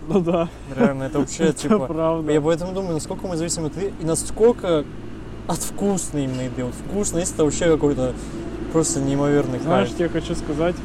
[0.08, 1.88] Ну да, Реально, это вообще это типа.
[1.88, 2.32] правда.
[2.32, 4.86] Я поэтому думаю, насколько мы зависим от еды и насколько
[5.48, 6.64] от вкусной именно еды.
[6.66, 8.14] Вот вкусность это вообще какой-то
[8.72, 9.98] просто неимоверный Знаешь, кайф.
[9.98, 10.76] тебе хочу сказать,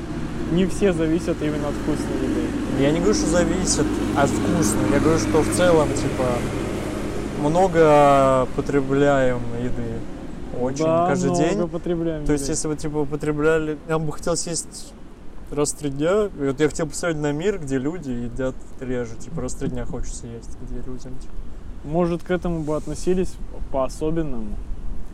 [0.53, 2.43] не все зависят именно от вкусной еды.
[2.80, 4.91] Я не говорю, что зависит от вкусной.
[4.93, 6.24] Я говорю, что в целом, типа,
[7.41, 10.01] много потребляем еды.
[10.61, 11.68] Очень да, каждый много день.
[11.68, 13.78] потребляем То есть, если бы, типа, употребляли...
[13.89, 14.93] Я бы хотел съесть
[15.51, 16.26] раз в три дня.
[16.26, 19.16] И вот я хотел посмотреть на мир, где люди едят реже.
[19.16, 21.35] Типа, раз в три дня хочется есть, где людям, типа.
[21.85, 23.35] Может, к этому бы относились
[23.70, 24.57] по-особенному.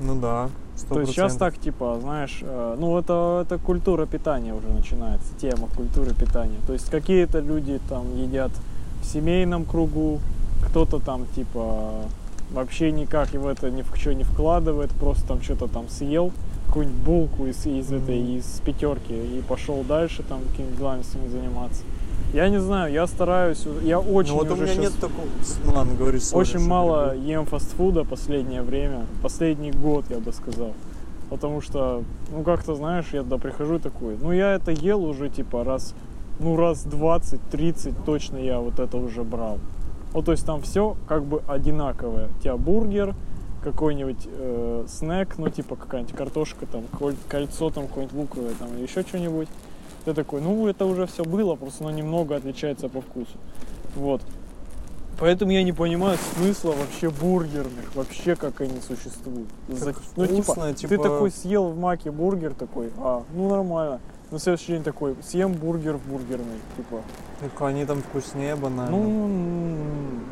[0.00, 0.48] Ну да,
[0.88, 5.68] То есть сейчас так, типа, знаешь, э, ну это, это культура питания уже начинается, тема
[5.76, 6.58] культуры питания.
[6.66, 8.50] То есть какие-то люди там едят
[9.02, 10.20] в семейном кругу,
[10.66, 12.04] кто-то там типа
[12.52, 16.32] вообще никак в это ни в что не вкладывает, просто там что-то там съел,
[16.66, 18.38] какую-нибудь булку из, из этой, Мгм.
[18.38, 21.82] из пятерки и пошел дальше там какими-нибудь делами своими заниматься.
[22.32, 25.26] Я не знаю, я стараюсь, я очень Ну вот у меня щас- нет такого...
[25.64, 27.28] Ну ладно, говори, сори, очень мало перебил.
[27.28, 30.72] ем фастфуда последнее время, последний год, я бы сказал.
[31.28, 35.64] Потому что, ну как-то, знаешь, я туда прихожу такой, ну я это ел уже типа
[35.64, 35.94] раз,
[36.38, 39.58] ну раз 20-30 точно я вот это уже брал.
[40.14, 42.28] Ну то есть там все как бы одинаковое.
[42.36, 43.14] У тебя бургер,
[43.62, 49.02] какой-нибудь э, снэк, ну типа какая-нибудь картошка, там коль- кольцо, там какое-нибудь луковое, там еще
[49.02, 49.48] что-нибудь.
[50.04, 53.32] Ты такой, ну это уже все было, просто оно немного отличается по вкусу.
[53.96, 54.22] Вот.
[55.18, 59.48] Поэтому я не понимаю смысла вообще бургерных, вообще как они существуют.
[59.68, 64.00] За- ну типа, вкусно, ты типа- такой съел в маке бургер такой, а, ну нормально.
[64.30, 67.00] На следующий день такой, съем бургер в бургерной, типа,
[67.58, 68.96] Ну, они там вкуснее банально.
[68.96, 69.28] ну,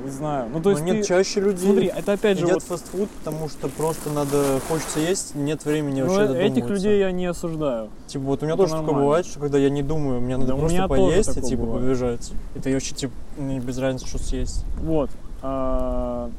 [0.04, 0.48] не знаю.
[0.52, 3.08] Ну то Но есть нет, ты- чаще люди смотри, это опять же едят вот фастфуд,
[3.10, 7.26] потому что просто надо, хочется есть, нет времени Ну, вообще э- этих людей я не
[7.26, 7.88] осуждаю.
[8.06, 9.04] Типа вот у меня это тоже такое нормально.
[9.06, 11.82] бывает, что когда я не думаю, мне надо Да просто поесть и такое типа бывает.
[11.82, 12.32] побежать.
[12.54, 14.64] Это вообще типа без разницы, что съесть.
[14.80, 15.10] Вот.
[15.42, 16.30] а,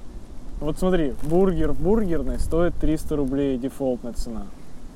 [0.62, 4.44] вот смотри, бургер в бургерной стоит 300 рублей дефолтная цена.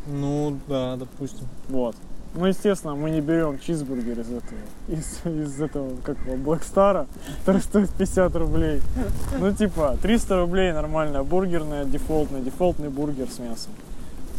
[0.07, 1.47] Ну да, допустим.
[1.69, 1.95] Вот.
[2.35, 7.05] Ну, естественно, мы не берем чизбургер из этого, из, из этого, как его, Блэкстара,
[7.39, 8.81] который стоит 50 рублей.
[9.39, 13.71] Ну, типа, 300 рублей нормальная бургерная, дефолтная, дефолтный бургер с мясом.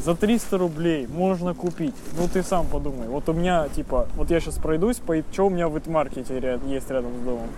[0.04, 1.94] За 300 рублей можно купить.
[2.18, 3.06] Ну, ты сам подумай.
[3.06, 6.34] Вот у меня, типа, вот я сейчас пройдусь, по, что у меня в маркете
[6.66, 7.48] есть рядом с домом.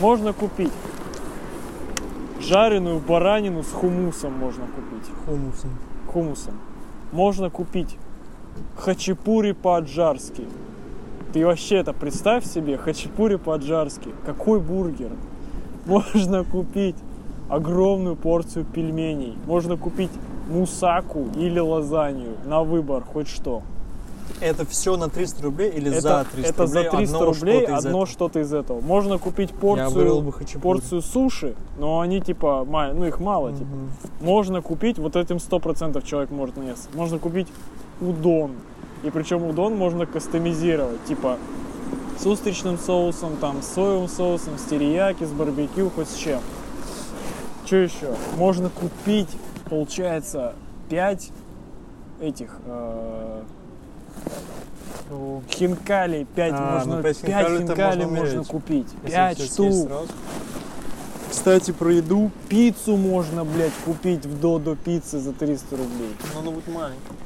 [0.00, 0.72] Можно купить
[2.40, 5.70] жареную баранину с хумусом можно купить Хумусом.
[6.06, 6.60] хумусом.
[7.12, 7.96] Можно купить
[8.76, 10.44] хачапури по-аджарски.
[11.32, 14.10] Ты вообще это представь себе, хачапури по-аджарски.
[14.24, 15.10] Какой бургер?
[15.86, 16.96] Можно купить
[17.48, 19.36] огромную порцию пельменей.
[19.46, 20.10] Можно купить
[20.48, 22.36] мусаку или лазанью.
[22.44, 23.62] На выбор, хоть что.
[24.40, 26.84] Это все на 300 рублей или это, за 300 это рублей?
[26.84, 28.06] за 300 одно рублей что-то из одно этого?
[28.06, 28.80] что-то из этого.
[28.80, 33.64] Можно купить порцию, бы порцию суши, но они типа, ну их мало, типа.
[33.64, 33.90] Мгм.
[34.20, 36.88] Можно купить, вот этим 100% человек может наесться.
[36.94, 37.48] Можно купить
[38.00, 38.52] удон.
[39.02, 41.04] И причем удон можно кастомизировать.
[41.04, 41.38] Типа
[42.18, 46.40] с устричным соусом, там, с соевым соусом, с терияки, с барбекю, хоть с чем.
[47.64, 48.14] Что еще?
[48.36, 49.28] Можно купить,
[49.68, 50.54] получается,
[50.88, 51.30] 5
[52.20, 53.42] этих э,
[55.08, 58.88] Ну, хинкалей, 5 А, можно, ну, пять 5 хинкалей-то хинкалей можно можно купить.
[59.02, 59.90] если 5 всё штук.
[61.30, 62.30] Кстати, про еду.
[62.48, 66.16] Пиццу можно, блядь, купить в Додо пиццы за 300 рублей.
[66.34, 67.16] Но она будет маленькая.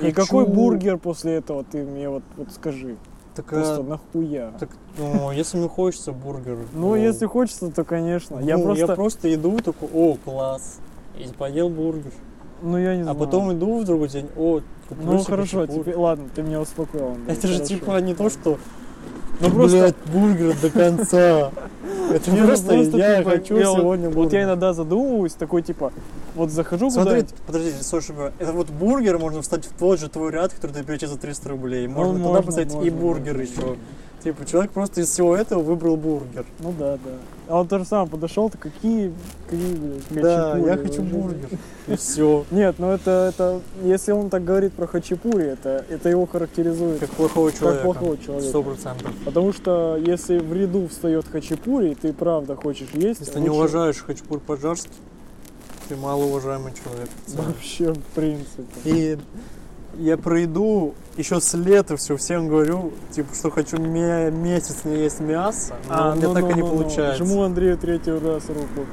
[0.00, 2.96] И какой бургер после этого ты мне вот, вот скажи?
[3.34, 4.52] Так, Просто а, нахуя?
[4.58, 6.58] так, ну, если мне хочется бургер.
[6.72, 8.38] Ну, если хочется, то конечно.
[8.40, 10.78] Я ну, просто, я просто иду такой, о, класс.
[11.18, 12.12] И поел бургер.
[12.62, 13.18] Ну я не А знаю.
[13.18, 17.12] потом иду в другой день, о, куплю ну хорошо, теперь, ладно, ты меня успокоил.
[17.12, 17.68] Андрей, Это же хорошо.
[17.68, 18.58] типа не то, что
[19.40, 21.50] Ну просто, блядь, бургер до конца.
[22.12, 24.42] Это Не, ну просто я типа, хочу я сегодня Вот я бургер.
[24.44, 25.92] иногда задумываюсь, такой типа,
[26.34, 30.32] вот захожу Смотрите, куда подождите, слушай, это вот бургер можно встать в тот же твой
[30.32, 31.86] ряд, который ты берете за 300 рублей.
[31.88, 33.76] Можно туда Ну, можно, поставить и бургер можно, еще.
[34.22, 36.44] Типа, человек просто из всего этого выбрал бургер.
[36.58, 37.10] Ну да, да.
[37.48, 39.12] А он тоже сам подошел, то какие,
[39.48, 39.74] какие,
[40.10, 41.48] блядь, Да, хачапури я хочу бургер.
[41.88, 42.44] И все.
[42.50, 47.10] Нет, ну это, это, если он так говорит про хачапури, это, это его характеризует Как
[47.10, 47.82] плохого человека.
[47.82, 48.48] плохого человека.
[48.48, 49.10] Сто процентов.
[49.24, 53.48] Потому что если в ряду встает хачапури, и ты правда хочешь есть, Если ты не
[53.48, 54.90] лучше уважаешь хачапур по-джарски,
[55.88, 57.08] ты малоуважаемый человек.
[57.28, 58.64] Вообще, в принципе.
[58.84, 59.18] И
[59.98, 65.20] я пройду еще с лета все всем говорю, типа, что хочу ме- месяц не есть
[65.20, 66.76] мясо, но у меня ну, так ну, и не ну, ну.
[66.76, 67.24] получается.
[67.24, 68.86] Жму Андрею третий раз руку.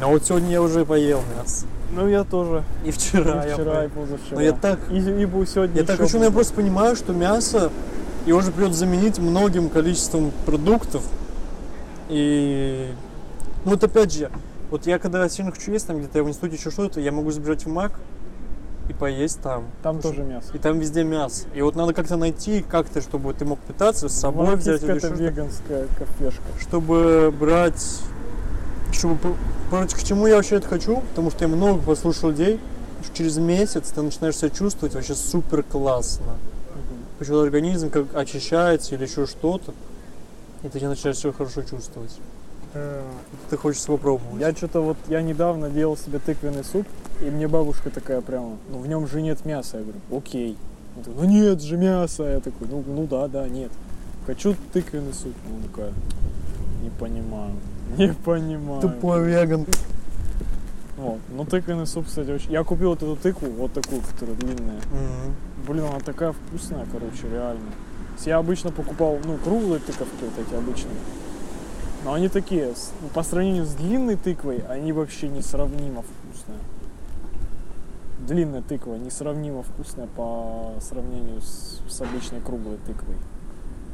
[0.00, 1.66] Но вот сегодня я уже поел мясо.
[1.94, 2.64] Ну, я тоже.
[2.84, 4.36] И И вчера, я вчера, и позавчера.
[4.36, 7.70] Но я так, И, и сегодня я так хочу, но я просто понимаю, что мясо
[8.26, 11.02] его же придется заменить многим количеством продуктов.
[12.08, 12.88] И
[13.64, 14.30] ну вот опять же,
[14.70, 17.30] вот я когда сильно хочу есть, там где-то я в институте еще что-то, я могу
[17.30, 17.92] забежать в Мак
[18.88, 19.64] и поесть там.
[19.82, 20.48] Там тоже мясо.
[20.52, 21.46] И там везде мясо.
[21.54, 24.98] И вот надо как-то найти, как-то, чтобы ты мог питаться, с собой Вот взять еще
[24.98, 26.42] что-то, веганская кафешка.
[26.60, 28.00] чтобы брать,
[28.92, 29.34] чтобы,
[29.70, 32.60] короче, к чему я вообще это хочу, потому что я много послушал людей,
[33.14, 36.36] через месяц ты начинаешь себя чувствовать вообще супер классно.
[37.18, 39.72] Почему организм как очищается или еще что-то,
[40.62, 42.10] и ты начинаешь себя хорошо чувствовать.
[43.50, 44.40] Ты хочешь попробовать.
[44.40, 46.86] Я что-то вот, я недавно делал себе тыквенный суп,
[47.20, 49.78] и мне бабушка такая прямо, ну в нем же нет мяса.
[49.78, 50.56] Я говорю, окей.
[50.94, 52.24] Она такая, ну нет же мяса.
[52.24, 53.70] Я такой, ну, ну да, да, нет.
[54.26, 55.32] Хочу тыквенный суп.
[55.48, 55.92] Она такая,
[56.82, 57.52] не понимаю,
[57.96, 58.80] не понимаю.
[58.80, 59.66] Тупой веган.
[60.96, 61.18] Вот.
[61.30, 62.50] Ну тыквенный суп, кстати, очень...
[62.50, 64.80] Я купил вот эту тыкву, вот такую, которая длинная.
[64.90, 65.36] Мгм.
[65.68, 67.70] Блин, она такая вкусная, короче, реально.
[68.24, 70.94] Я обычно покупал, ну, круглые тыковки вот эти обычные.
[72.06, 76.60] Но они такие, ну, по сравнению с длинной тыквой, они вообще несравнимо вкусные.
[78.20, 83.16] Длинная тыква несравнимо вкусная по сравнению с, с обычной круглой тыквой.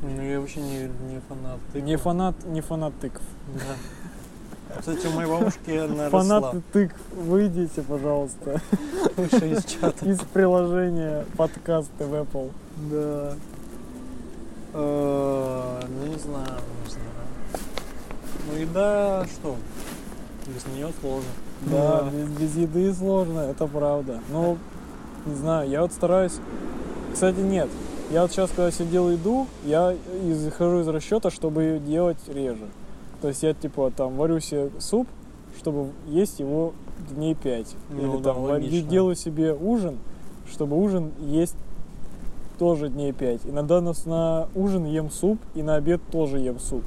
[0.03, 1.59] Ну я вообще не, не фанат.
[1.73, 3.23] Ты не фанат, не фанат тыкв.
[3.55, 4.77] Да.
[4.79, 6.11] Кстати, у моей бабушки наросла.
[6.11, 8.61] Фанаты тык, выйдите, пожалуйста,
[9.17, 10.05] Выше из чата.
[10.07, 12.51] из приложения подкасты в Apple.
[12.91, 13.35] Да.
[14.75, 17.12] Э, Ну, не знаю, не знаю.
[18.47, 19.57] Ну, еда что?
[20.47, 21.30] Без нее сложно.
[21.62, 24.20] Да, без, без еды сложно, это правда.
[24.30, 24.59] Ну,
[25.26, 26.34] не знаю, я вот стараюсь...
[27.12, 27.68] Кстати, нет.
[28.11, 32.66] Я вот сейчас, когда делаю еду, я исхожу из расчета, чтобы ее делать реже.
[33.20, 35.07] То есть я, типа, там, варю себе суп,
[35.57, 36.72] чтобы есть его
[37.11, 37.74] дней пять.
[37.90, 38.88] Ну Или да, там логично.
[38.88, 39.99] делаю себе ужин,
[40.51, 41.57] чтобы ужин есть
[42.59, 43.40] тоже дней пять.
[43.45, 46.82] Иногда на, на ужин ем суп, и на обед тоже ем суп.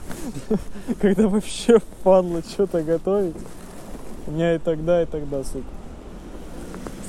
[1.00, 3.36] Когда вообще впадло что-то готовить,
[4.26, 5.64] у меня и тогда, и тогда суп.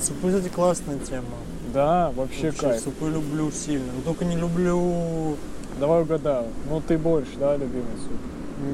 [0.00, 1.26] Супы, кстати, классная тема.
[1.72, 2.80] Да, вообще, кайф.
[2.82, 3.92] Супы люблю сильно.
[3.96, 5.36] Но только не люблю,
[5.78, 6.46] Давай угадаю.
[6.70, 8.16] Ну ты борщ, да, любимый суп?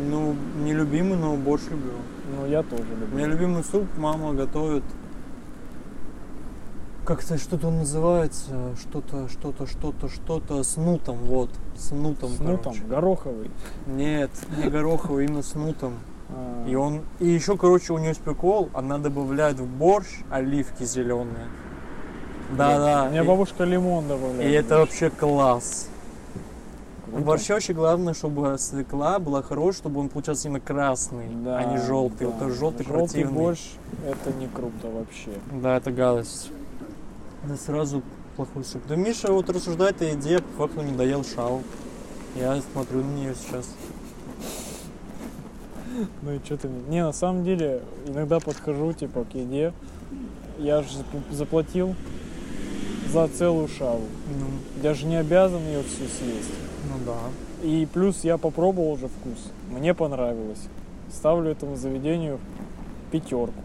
[0.09, 1.95] ну, не любимый, но борщ люблю.
[2.37, 3.17] Ну я тоже У люблю.
[3.17, 4.85] меня любимый суп мама готовит.
[7.05, 12.59] Как-то что-то он называется, что-то, что-то, что-то, что-то с нутом, вот, с нутом, С нутом,
[12.75, 12.83] короче.
[12.85, 13.51] гороховый.
[13.89, 15.95] Нет, не гороховый, именно с нутом.
[16.31, 20.85] А, И он, и еще, короче, у нее есть прикол, она добавляет в борщ оливки
[20.85, 21.49] зеленые.
[22.57, 23.05] Да, да.
[23.09, 24.49] У меня и- бабушка лимон добавляет.
[24.49, 25.89] И это вообще класс.
[27.09, 31.65] В борще очень главное, чтобы свекла была хорошая, чтобы он получался именно красный, Да, а
[31.65, 32.27] не желтый.
[32.29, 32.33] да.
[32.33, 32.87] Вот это желтый, Желтый
[33.23, 33.33] противный.
[33.35, 33.61] борщ,
[34.07, 35.31] это не круто вообще.
[35.61, 36.51] Да, это гадость.
[37.49, 38.03] Да сразу
[38.37, 38.83] плохой суп.
[38.89, 41.63] Да Миша вот рассуждает о еде, по факту не доел шау.
[42.37, 43.69] Я смотрю на нее сейчас.
[46.23, 46.83] Ну и что ты мне...
[46.89, 49.73] Не, на самом деле, иногда подхожу, типа, к еде.
[50.59, 50.89] Я же
[51.31, 51.95] заплатил
[53.13, 54.03] за целую шаву.
[54.29, 54.47] Ну,
[54.83, 56.51] Я же не обязан ее всю съесть.
[56.89, 57.19] ну да.
[57.67, 59.51] И плюс я попробовал уже вкус.
[59.71, 60.61] Мне понравилось.
[61.13, 62.39] Ставлю этому заведению
[63.11, 63.62] пятерку.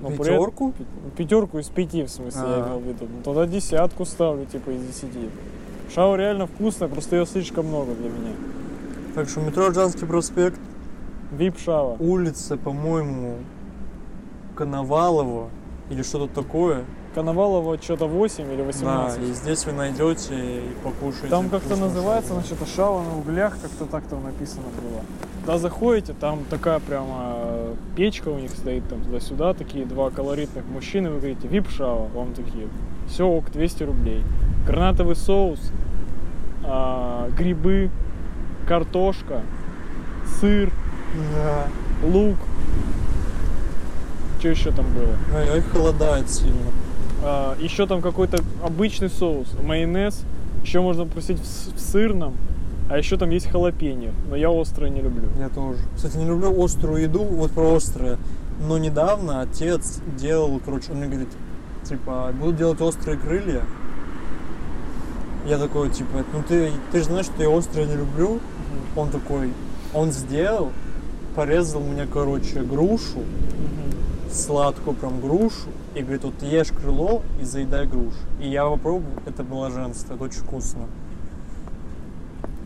[0.00, 0.72] Но при этом- Пятерку?
[0.72, 0.84] пи-
[1.16, 2.66] Пятерку из пяти, в смысле, я А.
[2.68, 3.06] имел в виду.
[3.06, 5.28] Ну, тогда десятку ставлю, типа, из десяти.
[5.94, 8.32] Шау реально вкусная, просто ее слишком много для меня.
[9.14, 10.58] Так что метро Ржанский проспект,
[11.32, 11.96] Вип шава.
[12.00, 13.36] улица, по-моему,
[14.56, 15.48] Коновалова
[15.90, 16.84] или что-то такое.
[17.14, 19.20] Коновалова что-то 8 или 18.
[19.20, 21.28] Да, и здесь вы найдете и покушаете.
[21.28, 25.00] Там как-то называется, значит, шава на углях, как-то так там написано было.
[25.46, 27.36] Да, заходите, там такая прямо
[27.96, 32.34] печка у них стоит там туда-сюда, такие два колоритных мужчины, вы говорите, вип шава, вам
[32.34, 32.66] такие,
[33.08, 34.22] все, ок, 200 рублей.
[34.66, 35.60] Гранатовый соус,
[36.64, 37.90] а, грибы,
[38.66, 39.42] картошка,
[40.40, 40.72] сыр,
[41.34, 41.68] Да.
[42.08, 42.36] лук.
[44.40, 45.16] Что еще там было?
[45.38, 46.70] Ой, ой, холодает сильно.
[47.26, 50.22] А, еще там какой-то обычный соус, майонез.
[50.62, 52.34] Еще можно попросить в, в сырном.
[52.90, 54.10] А еще там есть халапеньо.
[54.28, 55.28] Но я острое не люблю.
[55.38, 55.78] Я тоже.
[55.96, 58.18] Кстати, не люблю острую еду, вот про острое.
[58.68, 61.30] Но недавно отец делал, короче, он мне говорит,
[61.88, 63.62] типа, буду делать острые крылья.
[65.46, 68.38] Я такой, типа, ну ты, ты же знаешь, что я острое не люблю.
[68.96, 69.50] Он такой,
[69.94, 70.70] он сделал,
[71.34, 73.24] порезал мне, короче, грушу,
[74.30, 78.16] сладкую прям грушу, и говорит, вот ешь крыло и заедай грушу.
[78.40, 80.86] И я попробовал, это блаженство, это очень вкусно.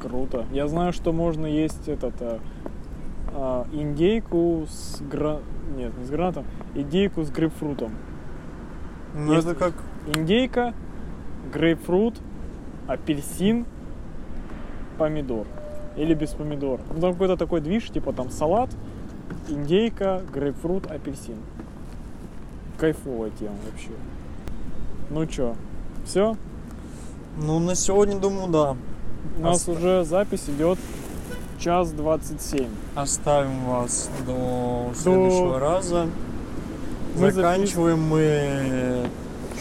[0.01, 0.47] Круто.
[0.53, 2.41] Я знаю, что можно есть этот а,
[3.35, 5.41] а, индейку с гра...
[5.77, 6.45] Нет, не с гранатом.
[6.75, 7.93] Индейку с грейпфрутом.
[9.15, 9.75] Ну Есть- это как,
[10.15, 10.73] Индейка,
[11.53, 12.15] грейпфрут,
[12.87, 13.67] апельсин,
[14.97, 15.47] помидор.
[15.97, 16.81] Или без помидор.
[16.95, 18.71] Ну, там какой-то такой движ, типа там салат,
[19.49, 21.37] индейка, грейпфрут, апельсин.
[22.79, 23.91] Кайфовая тема вообще.
[25.11, 25.55] Ну чё,
[26.05, 26.37] все?
[27.41, 28.77] ну на сегодня, думаю, да.
[29.39, 30.79] У нас Оста- уже запись идет
[31.59, 32.69] час двадцать семь.
[32.95, 36.09] Оставим вас до следующего раза.
[37.17, 39.09] Мы Заканчиваем мы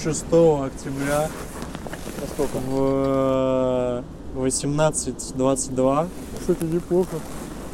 [0.01, 0.25] 6
[0.65, 1.27] октября
[2.21, 2.57] Насколько?
[2.67, 4.03] в
[4.35, 6.07] 18.22.
[6.39, 7.15] Кстати, неплохо.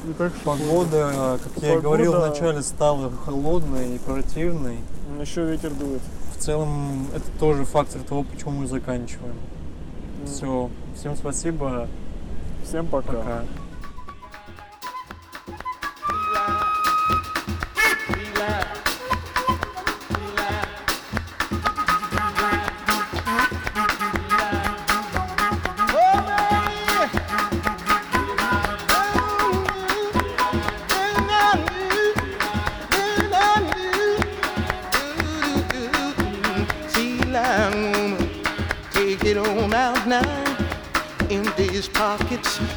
[0.06, 4.78] Не так Погода, как я и говорил Погода- вначале, стала холодной и противной.
[5.24, 6.02] Еще ветер дует.
[6.36, 9.36] В целом, это тоже фактор того, почему мы заканчиваем.
[10.26, 10.70] Все.
[10.98, 11.88] Всем спасибо.
[12.66, 13.14] Всем пока.
[13.14, 13.44] Пока.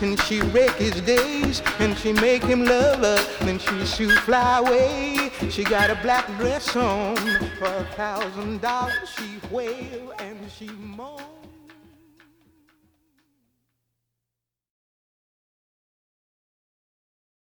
[0.03, 4.59] And she wreck his days and she make him love her then she shoot fly
[4.59, 5.31] away.
[5.51, 7.17] She got a black dress on
[7.59, 11.26] for a thousand dollars she wail and she moan